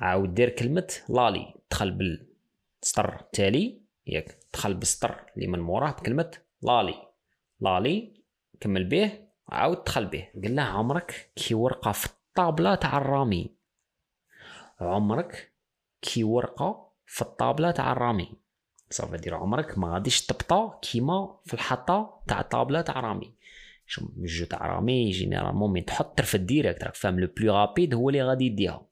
عاود 0.00 0.34
دير 0.34 0.48
كلمة 0.48 0.94
l'aller 1.08 1.54
دخل 1.70 1.90
بالسطر 1.90 3.20
التالي 3.20 3.80
ياك. 4.06 4.38
دخل 4.52 4.74
بالسطر 4.74 5.20
اللي 5.36 5.46
من 5.46 5.60
موراه 5.60 5.90
بكلمة 5.90 6.30
l'aller 6.62 6.94
l'aller 7.60 8.12
كمل 8.60 8.84
به 8.84 9.12
عاود 9.48 9.84
دخل 9.84 10.06
به. 10.06 10.28
قال 10.42 10.56
له 10.56 10.62
عمرك 10.62 11.30
كي 11.36 11.54
ورقة 11.54 11.92
في 11.92 12.08
الطابلة 12.36 12.74
تاع 12.74 12.98
الرامي. 12.98 13.56
عمرك 14.80 15.52
كي 16.02 16.24
ورقة 16.24 16.92
في 17.06 17.22
الطابلة 17.22 17.70
تاع 17.70 17.92
الرامي. 17.92 18.32
صافي 18.90 19.16
دير 19.16 19.34
عمرك 19.34 19.78
ما 19.78 19.94
غاديش 19.94 20.26
تبطا 20.26 20.78
كيما 20.82 21.38
في 21.44 21.54
الحطة 21.54 22.22
تاع 22.28 22.40
الطابلة 22.40 22.80
تاع 22.80 23.00
رامي 23.00 23.34
شو 23.86 24.08
الجو 24.16 24.46
تاع 24.46 24.66
رامي 24.66 25.10
généralement 25.10 25.72
مين 25.72 25.84
تحط 25.84 26.18
ترفد 26.18 26.46
direct 26.46 26.84
راك 26.84 26.94
فاهم 26.94 27.20
le 27.20 27.28
plus 27.36 27.54
rapide 27.54 27.94
هو 27.94 28.08
اللي 28.08 28.22
غادي 28.22 28.46
يديها. 28.46 28.86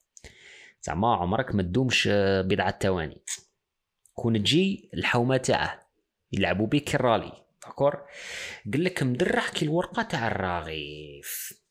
زعما 0.81 1.15
عمرك 1.15 1.55
ما 1.55 1.63
تدومش 1.63 2.09
آه، 2.11 2.41
بضعة 2.41 2.79
ثواني. 2.79 3.21
كون 4.13 4.43
تجي 4.43 4.89
الحومة 4.93 5.37
تاعه 5.37 5.79
يلعبوا 6.31 6.67
بك 6.67 6.83
كالرامي 6.83 7.31
d'accord؟ 7.65 8.01
قال 8.73 8.83
لك 8.83 9.03
مدرح 9.03 9.49
كي 9.49 9.65
الورقة 9.65 10.03
تاع 10.03 10.27
الرغيف 10.27 11.64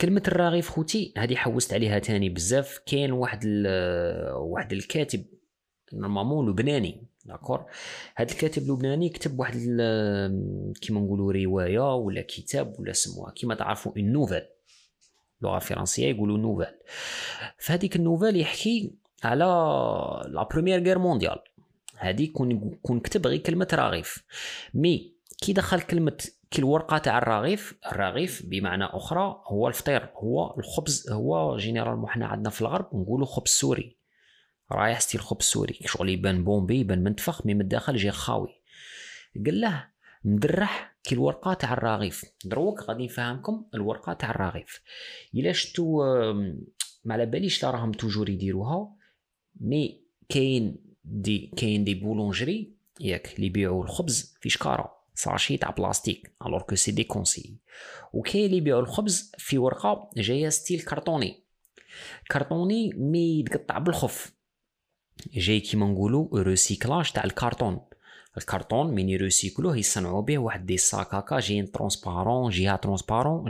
كلمة 0.00 0.22
الرغيف 0.28 0.70
خوتي 0.70 1.14
هذه 1.16 1.34
حوست 1.34 1.74
عليها 1.74 1.98
تاني 1.98 2.28
بزاف. 2.28 2.80
كاين 2.86 3.12
واحد 3.12 3.46
واحد 4.36 4.72
الكاتب 4.72 5.24
normalement 5.92 6.50
لبناني 6.50 7.06
d'accord. 7.24 7.64
هذا 8.16 8.32
الكاتب 8.32 8.62
اللبناني 8.62 9.08
كتب 9.08 9.38
واحد 9.40 9.54
كيما 10.80 11.00
نقولوا 11.00 11.32
رواية 11.32 11.94
ولا 11.94 12.22
كتاب 12.22 12.80
ولا 12.80 12.92
سموها 12.92 13.32
كيما 13.32 13.54
تعرفوا 13.54 13.92
une 13.96 14.12
nouvelle 14.12 14.42
اللغة 15.42 15.56
الفرنسيه 15.56 16.10
يقولوا 16.10 16.38
nouvelle 16.38 16.74
فهذيك 17.58 17.96
ال 17.96 18.01
nouvelle 18.01 18.40
يحكي 18.40 18.94
على 19.24 19.44
la 20.28 20.48
première 20.52 20.82
guerre 20.82 20.98
mondiale 20.98 21.38
هذه 21.96 22.26
كون 22.26 22.78
كون 22.82 23.00
كتب 23.00 23.26
غير 23.26 23.38
كلمة 23.38 23.68
رغيف 23.72 24.24
mais 24.74 25.13
كي 25.44 25.52
دخل 25.52 25.80
كلمة 25.80 26.24
كي 26.50 26.58
الورقة 26.58 26.98
تاع 26.98 27.18
الرغيف 27.18 27.74
الرغيف 27.92 28.42
بمعنى 28.46 28.84
أخرى 28.84 29.42
هو 29.46 29.68
الفطير 29.68 30.10
هو 30.16 30.54
الخبز 30.58 31.10
هو 31.10 31.56
généralement 31.56 32.08
حنا 32.08 32.26
عندنا 32.26 32.50
في 32.50 32.62
الغرب 32.62 32.86
نقولوا 32.94 33.26
خبز 33.26 33.50
سوري. 33.50 33.96
رايح 34.72 35.00
style 35.00 35.20
خبز 35.20 35.44
سوري 35.44 35.78
شغل 35.86 36.08
يبان 36.08 36.44
bombé 36.44 36.80
يبان 36.80 37.04
منتفخ 37.04 37.46
mais 37.46 37.54
من 37.54 37.60
الداخل 37.60 37.96
جاي 37.96 38.10
خاوي. 38.10 38.62
قال 39.46 39.60
له 39.60 39.88
مدرح 40.24 40.96
كي 41.04 41.14
الورقة 41.14 41.54
تاع 41.54 41.72
الرغيف. 41.72 42.24
دروك 42.44 42.82
غادي 42.82 43.04
نفهمكم 43.04 43.64
الورقة 43.74 44.12
تاع 44.12 44.30
الرغيف. 44.30 44.80
إلا 45.34 45.52
شتو 45.52 46.02
ما 47.04 47.14
على 47.14 47.26
باليش 47.26 47.64
راهم 47.64 47.92
toujours 47.92 48.30
يديروها 48.30 48.96
mais 49.60 50.00
كاين 50.28 50.76
des 51.04 51.52
كاين 51.56 51.84
des 51.84 51.94
boulangeries 51.94 52.74
ياك 53.00 53.34
اللي 53.34 53.46
يبيعوا 53.46 53.84
الخبز 53.84 54.36
في 54.40 54.50
شكارة. 54.50 55.03
sachet 55.14 55.56
تاع 55.56 55.70
بلاستيك 55.70 56.34
alors 56.46 56.60
que 56.62 56.74
c'est 56.74 56.90
déconseillé 56.92 57.56
وكاين 58.12 58.44
اللي 58.44 58.56
يبيعوا 58.56 58.80
الخبز 58.80 59.32
في 59.38 59.58
ورقة 59.58 60.10
جاية 60.16 60.48
style 60.48 60.80
كرتوني 60.80 61.42
كرتوني 62.30 62.92
mais 62.96 63.40
يتقطع 63.40 63.78
بالخف 63.78 64.32
جاي 65.34 65.60
كيما 65.60 65.86
نقولوا 65.86 66.42
recyclage 66.42 67.12
تاع 67.12 67.24
الكرتون 67.24 67.80
الكرتون 68.38 68.94
من 68.94 69.08
يروسيكلوه 69.08 69.76
يصنعوا 69.76 70.22
به 70.22 70.38
واحد 70.38 70.66
des 70.66 70.76
sacs 70.76 71.14
هكا 71.14 71.40
جايين 71.40 71.72
transparent 71.72 72.50
جهة 72.50 72.76
transparent 72.76 73.48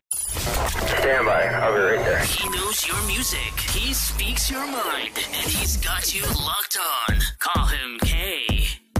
Stand 1.04 1.26
by. 1.26 1.42
I'll 1.62 1.74
be 1.76 1.80
right 1.90 2.04
there. 2.08 2.24
He 2.36 2.44
knows 2.54 2.78
your 2.88 3.02
music. 3.14 3.54
He 3.76 3.86
speaks 3.92 4.44
your 4.54 4.66
mind. 4.80 5.14
And 5.38 5.46
he's 5.56 5.74
got 5.88 6.04
you 6.14 6.22
locked 6.48 6.76
on. 6.96 7.12
Call 7.46 7.66
him 7.76 7.90
K. 8.10 8.10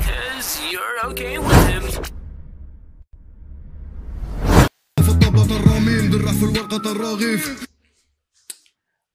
Cause 0.09 0.51
you're 0.71 0.97
okay 1.11 1.39
with 1.39 1.63
him. 1.73 2.14
الطابلة 5.45 5.67
الرامي 5.67 6.11
مدرح 6.11 6.33
كي 6.33 6.45
الورقة 6.45 6.93
الرغيف. 6.93 7.67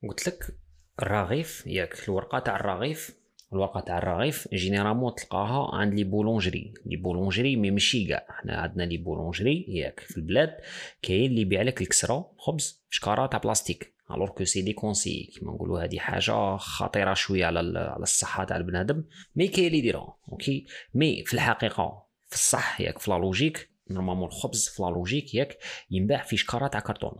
قلت 0.08 0.28
لك 0.28 0.56
الرغيف 1.02 1.66
ياك 1.66 2.08
الورقة 2.08 2.38
تاع 2.38 2.56
الرغيف 2.56 3.16
الورقة 3.52 3.80
تاع 3.80 3.98
الرغيف 3.98 4.48
généralement 4.54 5.14
تلقاها 5.14 5.76
عند 5.76 5.94
les 5.94 6.04
boulangeries 6.04 6.74
les 6.86 6.96
boulangeries 6.96 7.56
mais 7.56 7.70
ماشي 7.70 8.04
كاع 8.04 8.26
حنا 8.28 8.56
عندنا 8.56 8.82
les 8.82 8.96
boulangeries 8.96 9.64
ياك 9.68 10.00
في 10.00 10.16
البلاد 10.16 10.56
كاين 11.02 11.30
اللي 11.30 11.40
يبيع 11.40 11.62
لك 11.62 11.80
الكسرة 11.80 12.32
خبز 12.38 12.82
شكارة 12.90 13.26
تاع 13.26 13.38
بلاستيك. 13.38 13.94
alors 14.10 14.28
que 14.28 14.44
c'est 14.44 14.62
déconseillé 14.62 15.30
كيما 15.34 15.52
نقولوا 15.52 15.84
هذه 15.84 15.98
حاجة 15.98 16.56
خطيرة 16.56 17.14
شوية 17.14 17.46
على 17.46 17.58
على 17.78 18.02
الصحة 18.02 18.44
تاع 18.44 18.56
البنادم 18.56 19.04
mais 19.36 19.48
كاين 19.48 19.66
اللي 19.66 19.78
يديرها 19.78 20.16
OK 20.32 20.66
mais 20.94 21.24
في 21.24 21.34
الحقيقة 21.34 22.06
في 22.28 22.34
الصح 22.34 22.80
ياك 22.80 22.98
في 22.98 23.10
la 23.10 23.16
logique 23.16 23.69
normalement 23.90 24.28
الخبز 24.28 24.68
في 24.68 24.82
logique 24.82 25.34
ياك 25.34 25.58
ينباع 25.90 26.22
في 26.22 26.36
شكاره 26.36 26.66
تاع 26.66 26.80
كرتون 26.80 27.12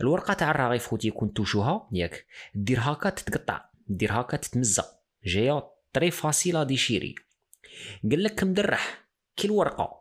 الورقه 0.00 0.34
تاع 0.34 0.50
الرغيف 0.50 0.86
خوتي 0.86 1.10
كون 1.10 1.32
توشوها 1.32 1.88
ياك 1.92 2.26
دير 2.54 2.78
هكا 2.80 3.10
تتقطع 3.10 3.64
دير 3.88 4.12
هكا 4.12 4.36
تتمزق 4.36 4.86
جاية 5.24 5.70
طري 5.92 6.10
facile 6.10 6.64
à 6.64 6.70
déchirer 6.70 7.14
قال 8.10 8.22
لك 8.22 8.44
مدرح 8.44 9.08
كي 9.36 9.46
الورقه 9.46 10.00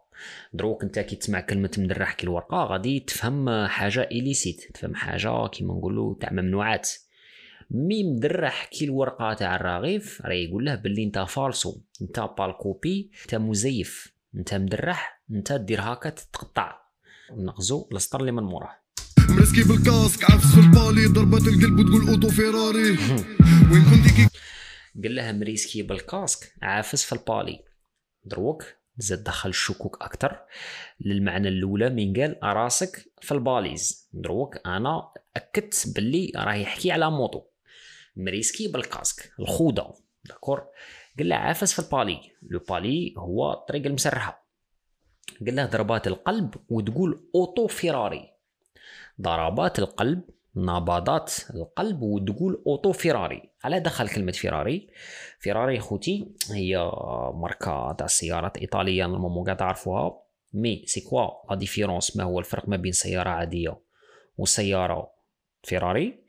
دروك 0.54 0.84
انت 0.84 1.00
كي 1.00 1.15
تسمع 1.15 1.39
كلمه 1.39 1.72
مدرح 1.78 2.13
كي 2.13 2.24
الورقه 2.24 2.63
غادي 2.63 3.00
تفهم 3.00 3.65
حاجة 3.67 4.02
illicite 4.01 4.71
تفهم 4.74 4.95
حاجة 4.95 5.48
كيما 5.48 5.74
نقولوا 5.74 6.15
تاع 6.19 6.30
ممنوعات 6.32 6.89
mais 7.71 8.03
مدرح 8.04 8.65
كي 8.65 8.86
الورقه 8.86 9.34
تاع 9.34 9.56
الرغيف 9.56 10.22
راه 10.22 10.34
يقول 10.34 10.65
له 10.65 10.76
باللي 10.76 11.04
انت 11.04 11.19
فالسو 11.19 11.82
انت 12.02 12.19
بال 12.19 12.46
copie 12.46 13.12
انت 13.22 13.36
مزيف 13.36 14.13
انت 14.36 14.54
مدرح 14.54 15.18
انت 15.31 15.53
دير 15.53 15.81
هكا 15.81 16.09
تتقطع. 16.09 16.79
نغزو 17.31 17.89
السطر 17.91 18.19
اللي 18.19 18.31
من 18.31 18.43
موراه 18.43 18.75
مرسكي 19.29 19.63
بال 19.63 19.80
casque 19.80 20.32
عفس 20.31 20.45
في 20.45 20.59
ال 20.60 20.66
palier 20.66 21.05
ضربات 21.05 21.41
القلب 21.41 21.79
وتقول 21.79 22.09
auto 22.10 22.29
فيراري. 22.29 22.89
وين 23.71 23.83
كنتي 23.83 24.15
كي 24.15 24.29
قال 25.03 25.15
لها 25.15 25.31
مريسكي 25.31 25.81
بال 25.82 25.99
casque 25.99 26.53
عافس 26.61 27.03
في 27.03 27.13
ال 27.13 27.20
palier. 27.20 27.63
دروك 28.25 28.63
زاد 28.97 29.23
دخل 29.23 29.49
الشكوك 29.49 30.01
أكثر 30.01 30.39
للمعنى 30.99 31.47
الأولى 31.47 31.89
من 31.89 32.13
قال 32.13 32.37
راسك 32.43 33.11
في 33.21 33.31
الباليز. 33.31 34.09
دروك 34.13 34.67
أنا 34.67 35.11
أكدت 35.35 35.93
باللي 35.95 36.31
راه 36.35 36.53
يحكي 36.53 36.91
على 36.91 37.11
moto 37.12 37.41
مريسكي 38.15 38.67
بال 38.67 38.84
casque 38.84 39.32
الخوذه 39.39 39.93
d'accord؟ 40.25 40.63
قال 41.17 41.29
له 41.29 41.35
عافس 41.35 41.73
في 41.73 41.79
ال 41.79 41.85
palier. 41.85 42.19
le 42.41 42.60
palier 42.60 43.13
هو 43.17 43.53
الطريق 43.53 43.85
المسرحة. 43.85 44.48
قال 45.45 45.56
له 45.56 45.65
ضربات 45.65 46.08
القلب 46.08 46.56
وتقول 46.69 47.30
auto 47.36 47.67
فيراري. 47.67 48.30
ضربات 49.21 49.80
القلب 49.80 50.21
نبضات 50.56 51.34
القلب 51.56 52.02
وتقول 52.02 52.63
auto 52.67 52.91
فيراري. 52.91 53.49
على 53.63 53.80
دخل 53.80 54.10
كلمة 54.10 54.32
فيراري. 54.32 54.89
فيراري 55.39 55.80
خوتي 55.80 56.28
هي 56.52 56.91
ماركة 57.34 57.91
تاع 57.91 58.06
السيارات 58.06 58.58
إيطالية 58.58 59.06
normalement 59.08 59.45
قاع 59.45 59.54
تعرفوها 59.54 60.21
mais 60.53 60.84
c'est 60.86 61.01
quoi 61.01 61.29
la 61.49 61.55
différence 61.55 62.17
ما 62.17 62.23
هو 62.23 62.39
الفرق 62.39 62.69
ما 62.69 62.78
بين 62.78 62.91
سيارة 62.91 63.30
عادية 63.30 63.80
وسيارة 64.38 65.12
فيراري؟ 65.63 66.23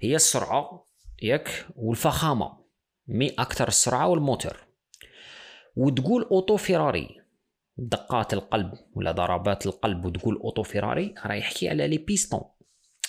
هي 0.00 0.16
السرعة 0.16 0.86
ياك 1.22 1.66
والفخامة. 1.76 2.58
mais 3.08 3.28
أكثر 3.38 3.68
السرعة 3.68 4.08
والموتور 4.08 4.56
وتقول 5.76 6.22
auto 6.22 6.56
فيراري. 6.56 7.17
دقات 7.78 8.34
القلب 8.34 8.72
ولا 8.94 9.12
ضربات 9.12 9.66
القلب 9.66 10.04
وتقول 10.04 10.36
auto 10.36 10.62
فيراري 10.62 11.14
راه 11.26 11.34
يحكي 11.34 11.68
على 11.68 11.88
les 11.88 11.98
pistons. 11.98 12.40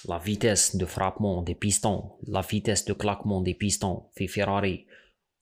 la 0.10 0.20
vitesse 0.20 0.76
de 0.76 0.86
frappement 0.86 1.44
des 1.44 1.54
pistons 1.54 2.02
la 2.28 2.42
vitesse 2.42 2.88
de 2.88 2.96
claquement 2.96 3.44
des 3.44 3.54
pistons 3.54 4.02
في 4.16 4.28
فيراري. 4.28 4.88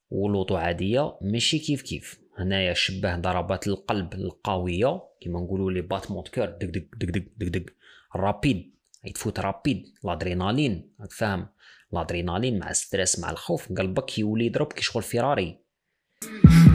و 0.09 0.16
l'auto 0.16 0.55
عادية 0.55 1.17
ماشي 1.21 1.59
كيف 1.59 1.81
كيف. 1.81 2.19
هنايا 2.37 2.73
شبه 2.73 3.15
ضربات 3.15 3.67
القلب 3.67 4.13
القوية 4.13 5.01
كيما 5.21 5.39
نقولوا 5.39 5.71
les 5.71 5.81
battements 5.81 6.23
cœur 6.23 6.45
دك 6.45 6.67
دك 6.67 6.89
دك 6.97 7.09
دك 7.09 7.31
دك 7.37 7.47
دك 7.47 7.75
rapide 8.15 8.75
يتفوت 9.05 9.39
rapide 9.39 9.83
l'adrénaline 10.03 10.93
راك 11.01 11.11
فاهم. 11.11 11.47
l'adrénaline 11.91 12.59
مع 12.59 12.69
ال 12.69 12.76
stress 12.76 13.19
مع 13.19 13.31
الخوف 13.31 13.73
قلبك 13.73 14.19
يولي 14.19 14.45
يضرب 14.45 14.73
كي 14.73 14.81
شغل 14.81 15.03
فيراري. 15.03 15.66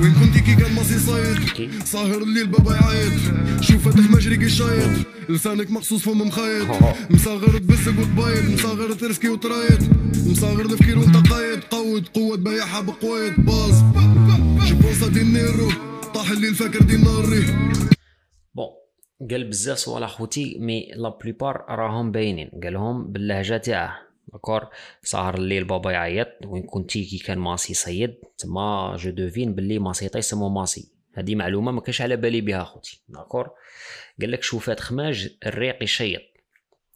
وين 0.03 0.13
كنتي 0.13 0.41
كي 0.41 0.55
كان 0.55 0.75
ماسي 0.75 0.99
صايد 0.99 1.39
ساهر 1.85 2.23
الليل 2.23 2.47
بابا 2.47 2.75
يعيط. 2.75 3.13
شوف 3.61 3.89
فاتح 3.89 4.11
مجري 4.11 4.37
كي 4.37 4.49
شايط 4.49 4.91
لسانك 5.29 5.71
مخصوص 5.71 6.03
فم 6.03 6.21
مخايط 6.21 6.69
مصغر 7.11 7.59
تبسق 7.59 8.01
وتبايض 8.01 8.51
مصغر 8.51 8.93
ترسكي 8.93 9.29
وترايط 9.29 9.81
مصغر 10.27 10.67
تفكير 10.67 10.99
وانت 10.99 11.17
قايد 11.17 11.65
قود 11.65 12.09
قوة 12.09 12.37
تبيعها 12.37 12.81
بقويت. 12.81 13.41
باص. 13.41 13.83
جبونسا 14.69 15.09
دينيرو 15.09 15.73
طاح 16.15 16.31
الليل 16.31 16.55
فاكر 16.55 16.83
ديناري 16.83 17.47
بون 18.55 18.69
قال 19.31 19.49
بزاف 19.49 19.79
صوالح 19.79 20.11
خوتي 20.11 20.59
مي 20.61 20.93
لا 20.97 21.19
بليبار 21.23 21.65
راهم 21.69 22.13
باينين. 22.13 22.51
قالهم 22.65 23.13
باللهجة 23.13 23.57
تاعه. 23.57 24.12
داكور 24.33 24.69
سهر 25.03 25.35
الليل 25.35 25.65
بابا 25.65 25.91
يعيط 25.91 26.29
وين 26.47 26.63
كنتي 26.63 27.05
كي 27.05 27.19
كان 27.19 27.39
ماسي 27.39 27.75
صيد 27.75 28.15
تما 28.39 28.97
جو 28.99 29.11
دوفين 29.11 29.55
باللي 29.55 29.79
ماسيطا 29.79 30.19
يسمو 30.19 30.49
ماسي. 30.49 30.93
هذه 31.15 31.35
معلومة 31.35 31.73
ما 31.73 31.81
كانش 31.81 32.03
على 32.03 32.17
بالي 32.17 32.41
بها 32.41 32.65
خوتي 32.65 33.03
داكور 33.09 33.51
قال 34.21 34.31
لك 34.31 34.43
شوفات 34.43 34.81
خماج 34.81 35.37
الريق 35.47 35.83
يشيط. 35.83 36.23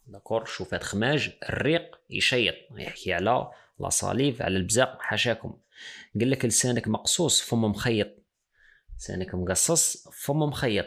d'accord 0.07 0.45
شوفات 0.45 0.83
خماج 0.83 1.31
الريق 1.49 1.99
يشيط. 2.09 2.55
يحكي 2.77 3.13
على 3.13 3.51
la 3.79 3.89
salive 3.89 4.41
على 4.41 4.57
البزاق 4.57 5.01
حاشاكم. 5.01 5.57
قال 6.19 6.31
لك 6.31 6.45
لسانك 6.45 6.87
مقصوص 6.87 7.41
فم 7.41 7.61
مخيط. 7.63 8.07
لسانك 8.97 9.35
مقصص 9.35 10.07
فم 10.13 10.39
مخيط. 10.39 10.85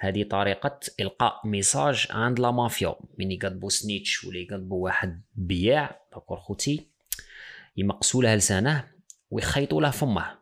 هذه 0.00 0.22
طريقة 0.22 0.80
إلقاء 1.00 1.40
message 1.44 2.06
عند 2.10 2.40
la 2.40 2.50
mafia. 2.50 2.94
من 3.18 3.30
يقضبوا 3.32 3.70
snitch 3.70 4.24
ولا 4.24 4.38
يقضبوا 4.38 4.84
واحد 4.84 5.22
بياع 5.34 6.00
d'accord 6.12 6.38
خوتي 6.38 6.86
يمقسوا 7.76 8.22
له 8.22 8.34
لسانه 8.34 8.84
ويخيطوا 9.30 9.82
له 9.82 9.90
فمه. 9.90 10.38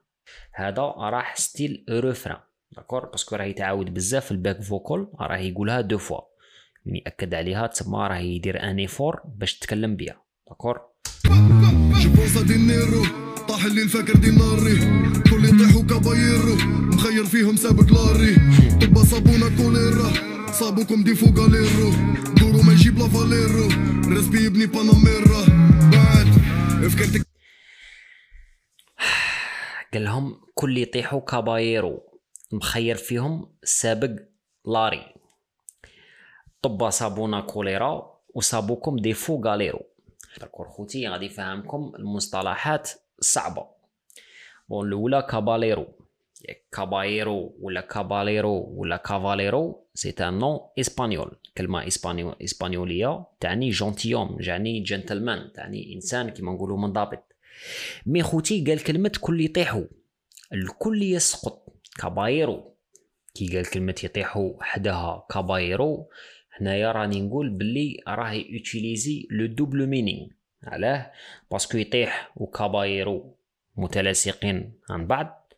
هذا 0.53 0.83
راح 0.83 1.37
ستيل 1.37 1.85
روفران 1.91 2.39
داكور؟ 2.73 3.07
باسكو 3.07 3.37
راه 3.37 3.45
يتعاود 3.45 3.95
بزاف 3.95 4.25
في 4.25 4.31
الباك 4.33 4.63
فوكول 4.63 5.13
راه 5.21 5.37
يقولها 5.37 5.81
دو 5.81 5.99
فوا. 5.99 6.21
من 6.87 6.97
ياكد 6.97 7.35
عليها 7.35 7.67
تما 7.67 8.07
راه 8.07 8.17
يدير 8.17 8.63
ان 8.63 8.79
إيفور 8.79 9.21
باش 9.25 9.59
تتكلم 9.59 9.97
بها 9.97 10.23
داكور؟ 10.49 10.81
طاح 13.49 13.65
الليل 13.65 13.89
فاكر 13.89 14.17
ديناري 14.17 14.79
كل 15.15 15.26
كابايرو 16.07 16.57
مخير 16.93 17.25
فيهم 17.25 17.57
سابق 17.57 17.93
لاري 17.93 18.35
طبا 18.81 19.05
صابونا 19.05 19.57
كوليرا. 19.57 20.13
صابوكم 20.53 21.05
دي 21.05 21.15
فوق 21.15 21.39
غاليرو. 21.39 21.91
دورو 22.41 22.63
ما 22.63 22.73
يجيب 22.73 22.99
لا 22.99 23.09
فاليرو. 23.09 23.69
رزبي 24.17 24.45
يبني 24.45 24.67
باناميرا 24.67 25.43
بعد. 25.93 26.27
فكرتك 26.91 27.27
قال 29.93 30.05
لهم 30.05 30.41
كل 30.55 30.79
يطيحوا 30.79 31.21
caballero. 31.21 32.03
مخير 32.53 32.97
فيهم 32.97 33.57
سابق 33.65 34.17
la 34.67 35.15
rue 36.63 36.77
الطبا 36.77 36.91
صابونا 36.91 37.41
كوليرا 37.41 38.21
وصابوكم 38.35 38.97
des 38.97 39.13
faux 39.13 39.43
galero. 39.45 39.83
d'accord 40.41 40.69
خوتي 40.69 41.09
غادي 41.09 41.27
نفهمكم 41.27 41.93
المصطلحات 41.99 42.91
الصعبة. 43.19 43.76
bon 44.69 44.89
الاولى 44.89 45.27
caballero 45.31 45.87
ياك 46.49 46.65
caballero 46.73 47.57
ولا 47.61 47.81
caballero 47.81 48.75
ولا 48.77 48.97
cavalero 48.97 49.87
c'est 49.95 50.11
un 50.21 50.39
nom 50.39 50.59
espagnol 50.81 51.37
كلمه 51.59 51.87
اسبانيو 51.87 52.31
اسبانيوليه 52.31 53.27
تعني 53.41 53.71
gentilhomme 53.71 54.37
يعني 54.41 54.81
جنتلمان 54.81 55.53
تعني 55.53 55.95
انسان 55.95 56.31
كيما 56.31 56.53
نقولوا 56.53 56.79
منضبط 56.79 57.25
mais 58.07 58.23
خوتي 58.23 58.65
قال 58.65 58.85
كلمه 58.85 59.13
كل 59.21 59.41
يطيحوا 59.41 59.85
الكل 60.53 61.03
يسقط 61.03 61.77
caballero 61.99 62.77
كي 63.35 63.57
قال 63.57 63.71
كلمه 63.71 63.95
يطيحوا 64.05 64.63
حداها 64.63 65.27
caballero 65.31 66.09
هنايا 66.61 66.93
راني 66.93 67.21
نقول 67.21 67.51
باللي 67.51 68.03
راه 68.09 68.33
يutiliser 68.33 69.29
le 69.31 69.47
double 69.47 69.87
meaning 69.87 70.27
علاه 70.63 71.13
parce 71.51 71.68
que 71.68 71.79
يطيح 71.79 72.33
و 72.37 72.47
caballero 72.47 73.37
متلاصقين 73.77 74.73
عن 74.91 75.07
بعض 75.07 75.53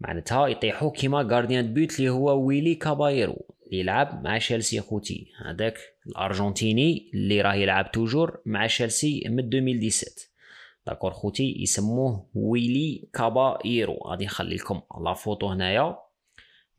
معناتها 0.00 0.46
يطيحوا 0.48 0.90
كيما 0.90 1.28
gardien 1.30 1.74
de 1.74 1.84
but 1.84 1.98
اللي 1.98 2.10
هو 2.10 2.46
ويلي 2.46 2.74
كابايرو 2.74 3.46
اللي 3.66 3.80
يلعب 3.80 4.24
مع 4.24 4.38
تشيلسي 4.38 4.80
خوتي. 4.80 5.32
هذاك 5.44 5.78
الأرجنتيني 6.06 7.10
اللي 7.14 7.40
راه 7.40 7.54
يلعب 7.54 7.92
toujours 7.92 8.40
مع 8.46 8.66
تشيلسي 8.66 9.22
من 9.26 9.38
2017 9.38 10.28
d'accord 10.86 11.12
خوتي 11.12 11.56
يسموه 11.58 12.26
ويلي 12.34 13.08
كابايرو. 13.12 13.94
غادي 14.06 14.24
نخلي 14.24 14.56
لكم 14.56 14.80
la 15.04 15.14
photo 15.14 15.46
هنايا 15.46 15.98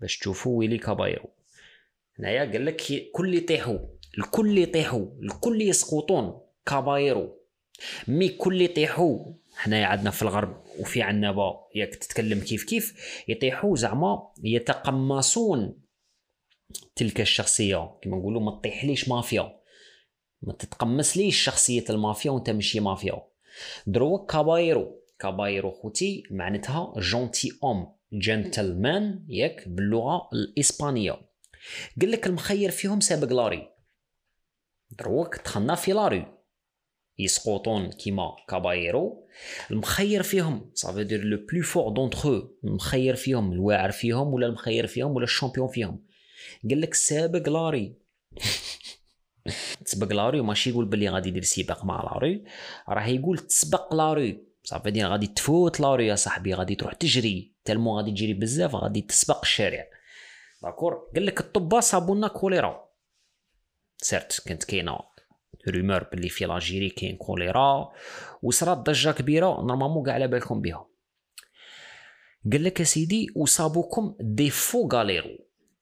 باش 0.02 0.18
تشوفوا 0.18 0.60
ويلي 0.60 0.78
كابايرو. 0.78 1.30
هنايا 2.20 2.52
قال 2.52 2.66
لك 2.66 2.82
كل 3.12 3.36
يطيحوا 3.36 3.80
الكل 4.18 4.58
يطيحوا 4.58 5.06
الكل 5.24 5.62
يسقطون 5.62 6.40
caballero. 6.66 7.38
mais 8.08 8.30
كل 8.30 8.62
يطيحوا 8.62 9.34
حنايا 9.56 9.86
عندنا 9.86 10.12
في 10.12 10.22
الغرب 10.22 10.64
وفي 10.80 11.02
عنابة 11.02 11.60
ياك 11.76 11.96
تتكلم 11.96 12.40
كيف 12.40 12.64
كيف 12.64 12.94
يطيحوا 13.28 13.76
زعما 13.76 14.32
يتقمصون 14.44 15.84
تلك 16.96 17.22
الشخصية. 17.22 18.00
كما 18.02 18.18
نقولوا 18.18 18.42
ما 18.42 18.52
تطيحليش 18.52 19.10
مافيا 19.10 19.60
ما 20.42 20.54
تتقمصليش 20.54 21.44
شخصية 21.44 21.86
المافيا 21.90 22.32
وانت 22.32 22.50
ماشي 22.50 22.80
مافيا. 22.80 23.24
دروك 23.88 24.32
caballero 24.32 25.04
caballero 25.20 25.72
خوتي 25.72 26.24
معناتها 26.32 26.94
gentilhomme 26.98 27.96
gentleman 28.14 29.26
ياك 29.28 29.68
باللغة 29.68 30.30
الإسبانية. 30.34 31.12
قال 32.02 32.12
لك 32.12 32.28
المخير 32.28 32.72
فيهم 32.72 33.00
سابق 33.00 33.34
la 33.34 33.46
rue. 33.46 33.70
دروك 34.92 35.36
دخلنا 35.36 35.76
في 35.76 35.94
la 35.94 36.10
rue. 36.10 36.43
يسقطون 37.20 37.92
كيما 37.92 38.36
caballero. 38.48 39.28
المخير 39.72 40.24
فيهم 40.24 40.72
ça 40.74 40.84
veut 40.84 41.04
dire 41.04 41.24
le 41.24 41.38
plus 41.52 41.64
fort 41.64 41.90
d'entre 41.90 42.50
المخير 42.64 43.16
فيهم 43.16 43.52
الواعر 43.52 43.92
فيهم 43.92 44.34
ولا 44.34 44.48
المخير 44.48 44.88
فيهم 44.88 45.12
ولا 45.12 45.24
ال 45.24 45.29
champion 45.29 45.68
فيهم. 45.68 46.06
قال 46.70 46.82
لك 46.82 46.94
سابق 46.94 47.50
la 47.50 47.65
rue. 47.65 47.96
تسبق 49.86 50.14
la 50.14 50.25
rue 50.25 50.42
ماشي 50.42 50.70
يقول 50.70 50.86
باللي 50.86 51.10
غادي 51.10 51.30
يدير 51.30 51.44
سباق 51.44 51.86
مع 51.86 52.04
la 52.04 52.17
rue. 52.17 52.44
راه 52.90 53.08
يقول 53.08 53.38
تسبق 53.38 53.94
la 53.94 54.10
rue. 54.10 54.44
ça 54.64 54.73
veut 54.73 54.92
dire 54.92 55.08
غادي 55.08 55.28
تفوت 55.28 55.80
la 55.80 55.91
rue 55.91 56.08
يا 56.08 56.16
صاحبي 56.16 56.54
غادي 56.54 56.76
تروح 56.76 56.94
تجري. 56.94 57.54
tellement 57.66 57.98
غادي 57.98 58.12
تجري 58.12 58.34
بزاف 58.34 58.76
غادي 58.76 59.02
تسبق 59.02 59.42
الشارع. 59.42 59.88
d'accord 60.64 61.12
قال 61.16 61.26
لك 61.26 61.40
الطبا 61.40 61.80
صابونا 61.80 62.28
كوليرا. 62.28 62.90
surtout 63.98 64.44
كانت 64.48 64.64
كاينة 64.64 65.13
rumeur 65.68 66.04
باللي 66.04 66.30
في 66.30 66.46
l'Algérie 66.46 66.90
كاين 66.90 67.18
كوليرا 67.18 67.92
وصرات 68.42 68.78
ضجه 68.78 69.12
كبيره 69.12 69.62
normalement 69.62 70.06
كاع 70.06 70.14
على 70.14 70.28
بالكم 70.28 70.62
بها 70.62 70.88
قال 72.52 72.64
لك 72.64 72.84
سيدي 72.84 73.28
وصابوكم 73.36 74.16
دي 74.20 74.50
فو 74.50 74.90
غاليرو 74.94 75.38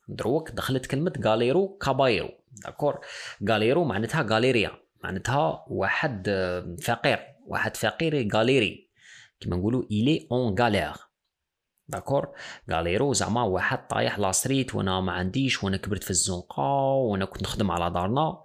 دروك 0.08 0.52
دخلت 0.52 0.86
كلمه 0.86 1.14
غاليرو 1.26 1.78
كابايرو 1.78 2.30
داكور 2.64 3.00
غاليرو 3.50 3.84
معناتها 3.84 4.26
غاليريا 4.30 4.72
معناتها 5.04 5.66
واحد 5.70 6.30
فقير 6.84 7.20
واحد 7.48 7.78
فقير 7.78 8.30
غاليري 8.36 8.90
كيما 9.40 9.58
نقولوا 9.58 9.84
إلي 9.84 10.28
اون 10.32 10.56
غالير 10.60 10.94
داكور 11.88 12.28
غاليرو 12.72 13.14
زعما 13.14 13.44
واحد 13.44 13.88
طايح 13.88 14.20
لا 14.20 14.32
ستريت 14.32 14.76
وأنا 14.76 15.02
ما 15.02 15.12
عنديش 15.12 15.64
وأنا 15.64 15.78
كبرت 15.78 16.04
في 16.04 16.10
الزنقه 16.10 16.94
وأنا 16.94 17.26
كنت 17.26 17.44
نخدم 17.44 17.72
على 17.72 17.94
دارنا 17.94 18.38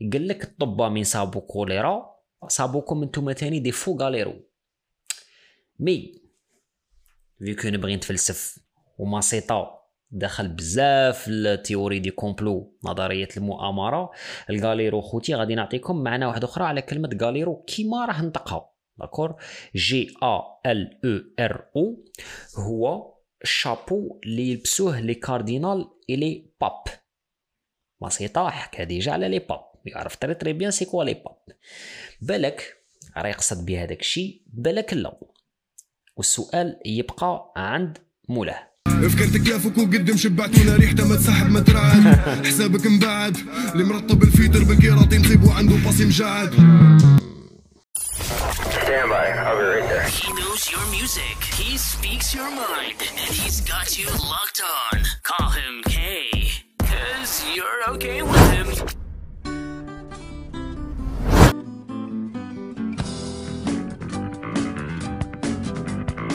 قال 0.00 0.28
لك 0.28 0.44
الطبا 0.44 0.88
من 0.88 1.04
صابو 1.04 1.40
كوليرا 1.40 2.16
صابوكم 2.48 3.02
انتوما 3.02 3.32
تاني 3.32 3.58
des 3.58 3.72
faux 3.72 3.96
galero. 3.96 4.34
mais 5.80 6.22
vu 7.38 7.50
que 7.50 7.68
نبغي 7.68 7.96
نتفلسف. 7.96 8.58
وماسيطا. 8.98 9.86
دخل 10.10 10.48
بزاف 10.48 11.18
في 11.18 11.30
ال 11.30 11.38
théorie 11.38 11.98
du 11.98 12.10
complot. 12.10 12.78
نظرية 12.84 13.28
المؤامرة. 13.36 14.10
ال 14.50 14.57
galero 14.57 15.00
خوتي 15.00 15.34
غادي 15.34 15.54
نعطيكم 15.54 16.02
معنى 16.02 16.26
واحد 16.26 16.44
أخرى 16.44 16.64
على 16.64 16.82
كلمة 16.82 17.10
galero. 17.22 17.62
كيما 17.62 18.04
راه 18.04 18.22
نطقها 18.22 18.72
d'accord؟ 18.98 19.36
G 19.76 20.14
A 20.22 20.40
L 20.66 21.00
E 21.04 21.44
R 21.44 21.70
O 21.76 22.04
هو 22.58 23.14
الشابو 23.42 24.20
اللي 24.26 24.50
يلبسوه 24.50 25.00
les 25.00 25.14
cardinal 25.14 25.90
et 26.10 26.16
les 26.16 26.50
papes. 26.60 26.84
بسيطة 28.02 28.50
حكى 28.50 28.84
ديجا 28.84 29.12
على 29.12 29.28
لي 29.28 29.38
باب. 29.38 29.75
يعرف 29.86 30.16
تري 30.16 30.34
تري 30.34 30.52
بيان 30.52 30.70
سي 30.70 30.84
كوا 30.84 31.04
لي 31.04 31.14
با 31.14 31.36
بالك 32.20 32.76
راه 33.16 33.28
يقصد 33.28 33.66
بها 33.66 33.84
داك 33.84 34.00
الشيء 34.00 34.42
بالك 34.46 34.94
لا 34.94 35.16
والسؤال 36.16 36.80
يبقى 36.86 37.52
عند 37.56 37.98
مولاه 38.28 38.68
فكرتك 38.86 39.48
يافك 39.48 39.78
وقدم 39.78 40.16
شبعتونا 40.16 40.76
ريحته 40.76 41.08
ما 41.08 41.16
تسحب 41.16 41.50
ما 41.50 41.60
ترعد 41.60 42.02
حسابك 42.46 42.86
مبعد 42.86 43.36
اللي 43.72 43.84
مرطب 43.84 44.22
الفيتر 44.22 44.64
بالكيراطين 44.64 45.20
نصيبو 45.20 45.50
عنده 45.50 45.76
باصي 45.84 46.04
مجعد 46.04 46.54
Stand 48.86 49.10
by. 49.10 49.26
I'll 49.46 49.58
be 49.58 49.64
right 49.74 49.88
there. 49.92 50.08
He 50.20 50.28
knows 50.40 50.62
your 50.72 50.84
music. 50.98 51.36
He 51.60 51.76
speaks 51.76 52.32
your 52.38 52.50
mind. 52.64 52.98
And 53.22 53.30
he's 53.40 53.60
got 53.72 53.88
you 53.98 54.06
locked 54.32 54.60
on. 54.78 54.94
Call 55.30 55.48
him 55.60 55.74
K. 55.94 55.96
Cause 56.92 57.32
you're 57.54 57.82
okay 57.94 58.22
with 58.22 58.44